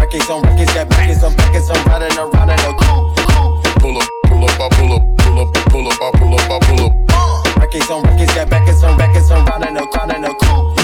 Rackets 0.00 0.30
on 0.30 0.40
rackets, 0.40 0.72
got 0.72 0.88
backets 0.88 1.22
on 1.22 1.36
backets, 1.36 1.68
I'm 1.68 1.84
riding 1.84 2.16
around 2.16 2.48
in 2.48 2.58
a 2.58 2.72
coupe. 2.80 3.12
Pull 3.84 4.00
up, 4.00 4.08
pull 4.24 4.44
up, 4.48 4.56
I 4.56 4.68
pull 4.72 4.92
up, 4.96 5.02
pull 5.18 5.38
up, 5.38 5.52
pull 5.68 5.86
up, 5.86 6.00
I 6.00 6.10
pull 6.16 6.32
up, 6.32 6.50
I 6.50 6.58
pull 6.64 6.86
up. 6.86 7.03
Records 7.74 7.90
on 7.90 8.02
records, 8.04 8.34
got 8.34 8.48
backers 8.50 8.82
on 8.84 8.96
records, 8.96 9.30
I'm 9.32 9.44
riding 9.46 9.76
a 9.76 9.86
car 9.88 10.06
in 10.14 10.22
a 10.22 10.28
coupe. 10.28 10.78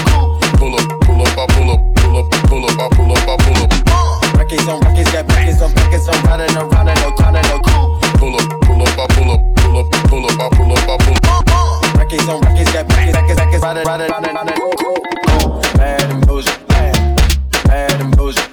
Pull 0.59 0.75
up, 0.75 0.83
pull 1.07 1.21
up, 1.21 1.37
I 1.39 1.47
pull 1.55 1.71
up, 1.71 1.79
pull 1.95 2.17
up, 2.19 2.29
pull 2.51 2.65
up, 2.65 2.79
I 2.79 2.89
pull 2.91 3.11
up, 3.13 3.29
I 3.31 3.37
pull 3.39 3.63
up. 3.63 3.71
Records 4.35 4.67
on 4.67 4.81
records, 4.81 5.11
got 5.13 5.25
backers 5.25 5.61
on 5.61 5.71
records, 5.71 6.09
I'm 6.09 6.19
riding 6.25 6.51
a 6.51 6.67
car 6.67 6.83
in 6.83 7.47
a 7.47 7.59
coupe. 7.63 7.95
Pull 8.19 8.35
up, 8.35 8.43
pull 8.67 8.81
up, 8.81 8.91
I 8.91 9.07
pull 9.07 9.31
up, 9.31 9.39
pull 9.55 9.77
up, 9.79 9.87
pull 10.11 10.25
up, 10.25 10.35
I 10.35 10.49
pull 10.51 10.71
up, 10.73 10.83
I 10.83 10.97
pull 10.99 11.15
up. 11.15 11.95
Records 11.95 12.27
on 12.27 12.41
records, 12.41 12.71
got 12.73 12.85
backers, 12.89 13.13
backers, 13.15 13.37
backers, 13.37 13.61
riding, 13.61 13.85
riding, 13.87 14.11
riding, 14.11 14.35
riding 14.35 14.51
a 14.51 14.75
coupe. 14.75 15.07
Bad 15.77 16.11
and 16.11 16.27
bullshit, 16.27 16.67
bad, 16.67 16.91
bad 17.67 18.01
and 18.01 18.17
bullshit, 18.17 18.50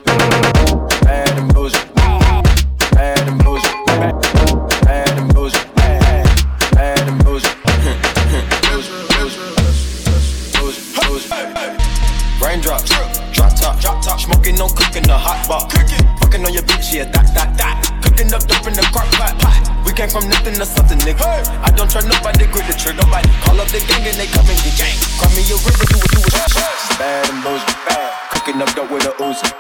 Trust 21.99 22.15
nobody, 22.15 22.47
grip 22.47 22.65
the 22.71 22.79
trigger, 22.79 23.03
nobody. 23.03 23.27
Call 23.43 23.59
up 23.59 23.67
the 23.75 23.83
gang 23.91 24.07
and 24.07 24.15
they 24.15 24.31
come 24.31 24.47
and 24.47 24.55
get 24.63 24.79
gang. 24.79 24.95
Cry 25.19 25.35
me 25.35 25.43
a 25.51 25.59
river, 25.67 25.83
do 25.83 25.99
it, 25.99 26.11
do 26.15 26.23
it, 26.23 26.31
bad 26.95 27.27
and 27.27 27.43
bullshit, 27.43 27.75
bad. 27.91 28.15
Cooking 28.31 28.63
up 28.63 28.71
dope 28.79 28.87
with 28.95 29.03
a 29.03 29.19
Uzi. 29.19 29.51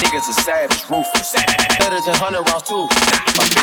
Niggas 0.00 0.24
are 0.24 0.40
savage, 0.40 0.88
ruthless. 0.88 1.36
Better 1.76 2.00
than 2.00 2.16
hundred 2.16 2.48
rounds 2.48 2.64
too. 2.64 2.88
My 3.36 3.61